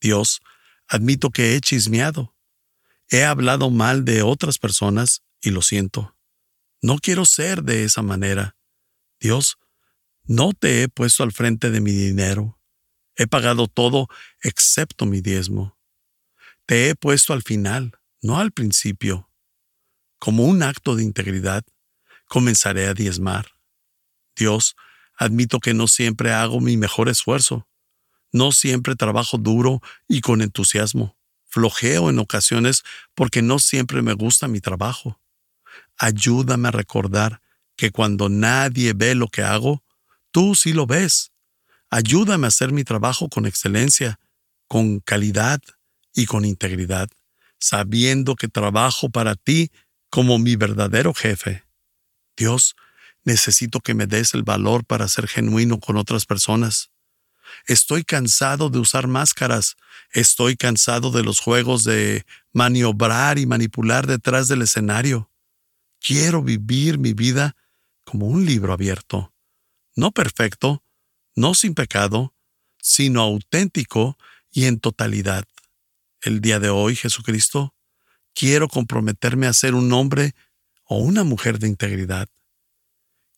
Dios, 0.00 0.40
admito 0.88 1.30
que 1.30 1.54
he 1.54 1.60
chismeado, 1.60 2.32
He 3.12 3.24
hablado 3.24 3.68
mal 3.68 4.06
de 4.06 4.22
otras 4.22 4.56
personas 4.56 5.22
y 5.42 5.50
lo 5.50 5.60
siento. 5.60 6.16
No 6.80 6.96
quiero 6.96 7.26
ser 7.26 7.62
de 7.62 7.84
esa 7.84 8.00
manera. 8.00 8.56
Dios, 9.20 9.58
no 10.24 10.52
te 10.52 10.82
he 10.82 10.88
puesto 10.88 11.22
al 11.22 11.32
frente 11.32 11.70
de 11.70 11.80
mi 11.80 11.92
dinero. 11.92 12.58
He 13.16 13.26
pagado 13.26 13.68
todo 13.68 14.08
excepto 14.42 15.06
mi 15.06 15.20
diezmo. 15.20 15.78
Te 16.66 16.88
he 16.88 16.94
puesto 16.94 17.32
al 17.32 17.42
final, 17.42 17.98
no 18.22 18.38
al 18.38 18.52
principio. 18.52 19.30
Como 20.18 20.44
un 20.44 20.62
acto 20.62 20.94
de 20.94 21.02
integridad, 21.02 21.64
comenzaré 22.26 22.86
a 22.86 22.94
diezmar. 22.94 23.52
Dios, 24.36 24.76
admito 25.16 25.60
que 25.60 25.74
no 25.74 25.88
siempre 25.88 26.32
hago 26.32 26.60
mi 26.60 26.76
mejor 26.76 27.08
esfuerzo. 27.08 27.68
No 28.30 28.52
siempre 28.52 28.96
trabajo 28.96 29.36
duro 29.36 29.82
y 30.08 30.20
con 30.20 30.40
entusiasmo 30.40 31.16
flojeo 31.52 32.08
en 32.08 32.18
ocasiones 32.18 32.82
porque 33.14 33.42
no 33.42 33.58
siempre 33.58 34.00
me 34.00 34.14
gusta 34.14 34.48
mi 34.48 34.60
trabajo. 34.60 35.20
Ayúdame 35.98 36.68
a 36.68 36.70
recordar 36.70 37.42
que 37.76 37.90
cuando 37.90 38.30
nadie 38.30 38.94
ve 38.94 39.14
lo 39.14 39.28
que 39.28 39.42
hago, 39.42 39.84
tú 40.32 40.56
sí 40.56 40.72
lo 40.72 40.86
ves. 40.86 41.30
Ayúdame 41.90 42.46
a 42.46 42.48
hacer 42.48 42.72
mi 42.72 42.84
trabajo 42.84 43.28
con 43.28 43.46
excelencia, 43.46 44.18
con 44.66 45.00
calidad 45.00 45.60
y 46.14 46.26
con 46.26 46.44
integridad, 46.44 47.08
sabiendo 47.58 48.34
que 48.34 48.48
trabajo 48.48 49.10
para 49.10 49.36
ti 49.36 49.70
como 50.10 50.38
mi 50.38 50.56
verdadero 50.56 51.14
jefe. 51.14 51.64
Dios, 52.36 52.74
necesito 53.24 53.80
que 53.80 53.94
me 53.94 54.06
des 54.06 54.34
el 54.34 54.42
valor 54.42 54.84
para 54.84 55.06
ser 55.08 55.28
genuino 55.28 55.78
con 55.78 55.96
otras 55.96 56.26
personas. 56.26 56.90
Estoy 57.66 58.04
cansado 58.04 58.70
de 58.70 58.78
usar 58.78 59.06
máscaras. 59.06 59.76
Estoy 60.12 60.56
cansado 60.56 61.10
de 61.10 61.22
los 61.22 61.40
juegos 61.40 61.84
de 61.84 62.24
maniobrar 62.52 63.38
y 63.38 63.46
manipular 63.46 64.06
detrás 64.06 64.48
del 64.48 64.62
escenario. 64.62 65.30
Quiero 66.00 66.42
vivir 66.42 66.98
mi 66.98 67.12
vida 67.12 67.56
como 68.04 68.26
un 68.26 68.44
libro 68.44 68.72
abierto. 68.72 69.31
No 69.94 70.10
perfecto, 70.12 70.82
no 71.34 71.54
sin 71.54 71.74
pecado, 71.74 72.34
sino 72.80 73.22
auténtico 73.22 74.18
y 74.50 74.66
en 74.66 74.80
totalidad. 74.80 75.46
El 76.20 76.40
día 76.40 76.58
de 76.58 76.70
hoy, 76.70 76.96
Jesucristo, 76.96 77.74
quiero 78.34 78.68
comprometerme 78.68 79.46
a 79.46 79.52
ser 79.52 79.74
un 79.74 79.92
hombre 79.92 80.34
o 80.84 80.98
una 80.98 81.24
mujer 81.24 81.58
de 81.58 81.68
integridad. 81.68 82.28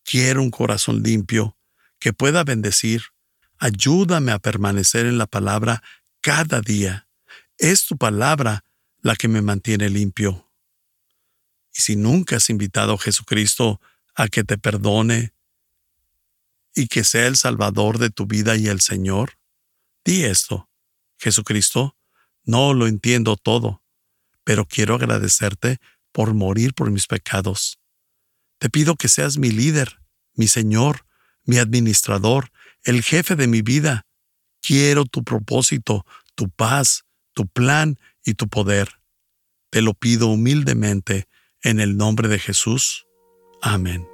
Quiero 0.04 0.42
un 0.42 0.50
corazón 0.50 1.02
limpio 1.02 1.56
que 1.98 2.12
pueda 2.12 2.44
bendecir, 2.44 3.02
Ayúdame 3.58 4.32
a 4.32 4.38
permanecer 4.38 5.06
en 5.06 5.18
la 5.18 5.26
palabra 5.26 5.82
cada 6.20 6.60
día. 6.60 7.08
Es 7.58 7.86
tu 7.86 7.96
palabra 7.96 8.64
la 9.00 9.16
que 9.16 9.28
me 9.28 9.42
mantiene 9.42 9.88
limpio. 9.88 10.50
Y 11.72 11.80
si 11.80 11.96
nunca 11.96 12.36
has 12.36 12.50
invitado 12.50 12.94
a 12.94 12.98
Jesucristo 12.98 13.80
a 14.14 14.28
que 14.28 14.44
te 14.44 14.58
perdone 14.58 15.32
y 16.74 16.88
que 16.88 17.04
sea 17.04 17.26
el 17.26 17.36
Salvador 17.36 17.98
de 17.98 18.10
tu 18.10 18.26
vida 18.26 18.56
y 18.56 18.66
el 18.68 18.80
Señor, 18.80 19.38
di 20.04 20.24
esto. 20.24 20.68
Jesucristo, 21.18 21.96
no 22.44 22.74
lo 22.74 22.86
entiendo 22.86 23.36
todo, 23.36 23.82
pero 24.44 24.66
quiero 24.66 24.96
agradecerte 24.96 25.78
por 26.12 26.34
morir 26.34 26.74
por 26.74 26.90
mis 26.90 27.06
pecados. 27.06 27.78
Te 28.58 28.70
pido 28.70 28.96
que 28.96 29.08
seas 29.08 29.38
mi 29.38 29.50
líder, 29.50 30.00
mi 30.34 30.48
Señor, 30.48 31.06
mi 31.44 31.58
administrador, 31.58 32.50
el 32.82 33.02
jefe 33.02 33.36
de 33.36 33.46
mi 33.46 33.62
vida. 33.62 34.06
Quiero 34.60 35.04
tu 35.04 35.24
propósito, 35.24 36.04
tu 36.34 36.50
paz, 36.50 37.04
tu 37.32 37.46
plan 37.46 37.98
y 38.24 38.34
tu 38.34 38.48
poder. 38.48 39.00
Te 39.70 39.82
lo 39.82 39.94
pido 39.94 40.28
humildemente 40.28 41.28
en 41.62 41.80
el 41.80 41.96
nombre 41.96 42.28
de 42.28 42.38
Jesús. 42.38 43.06
Amén. 43.60 44.13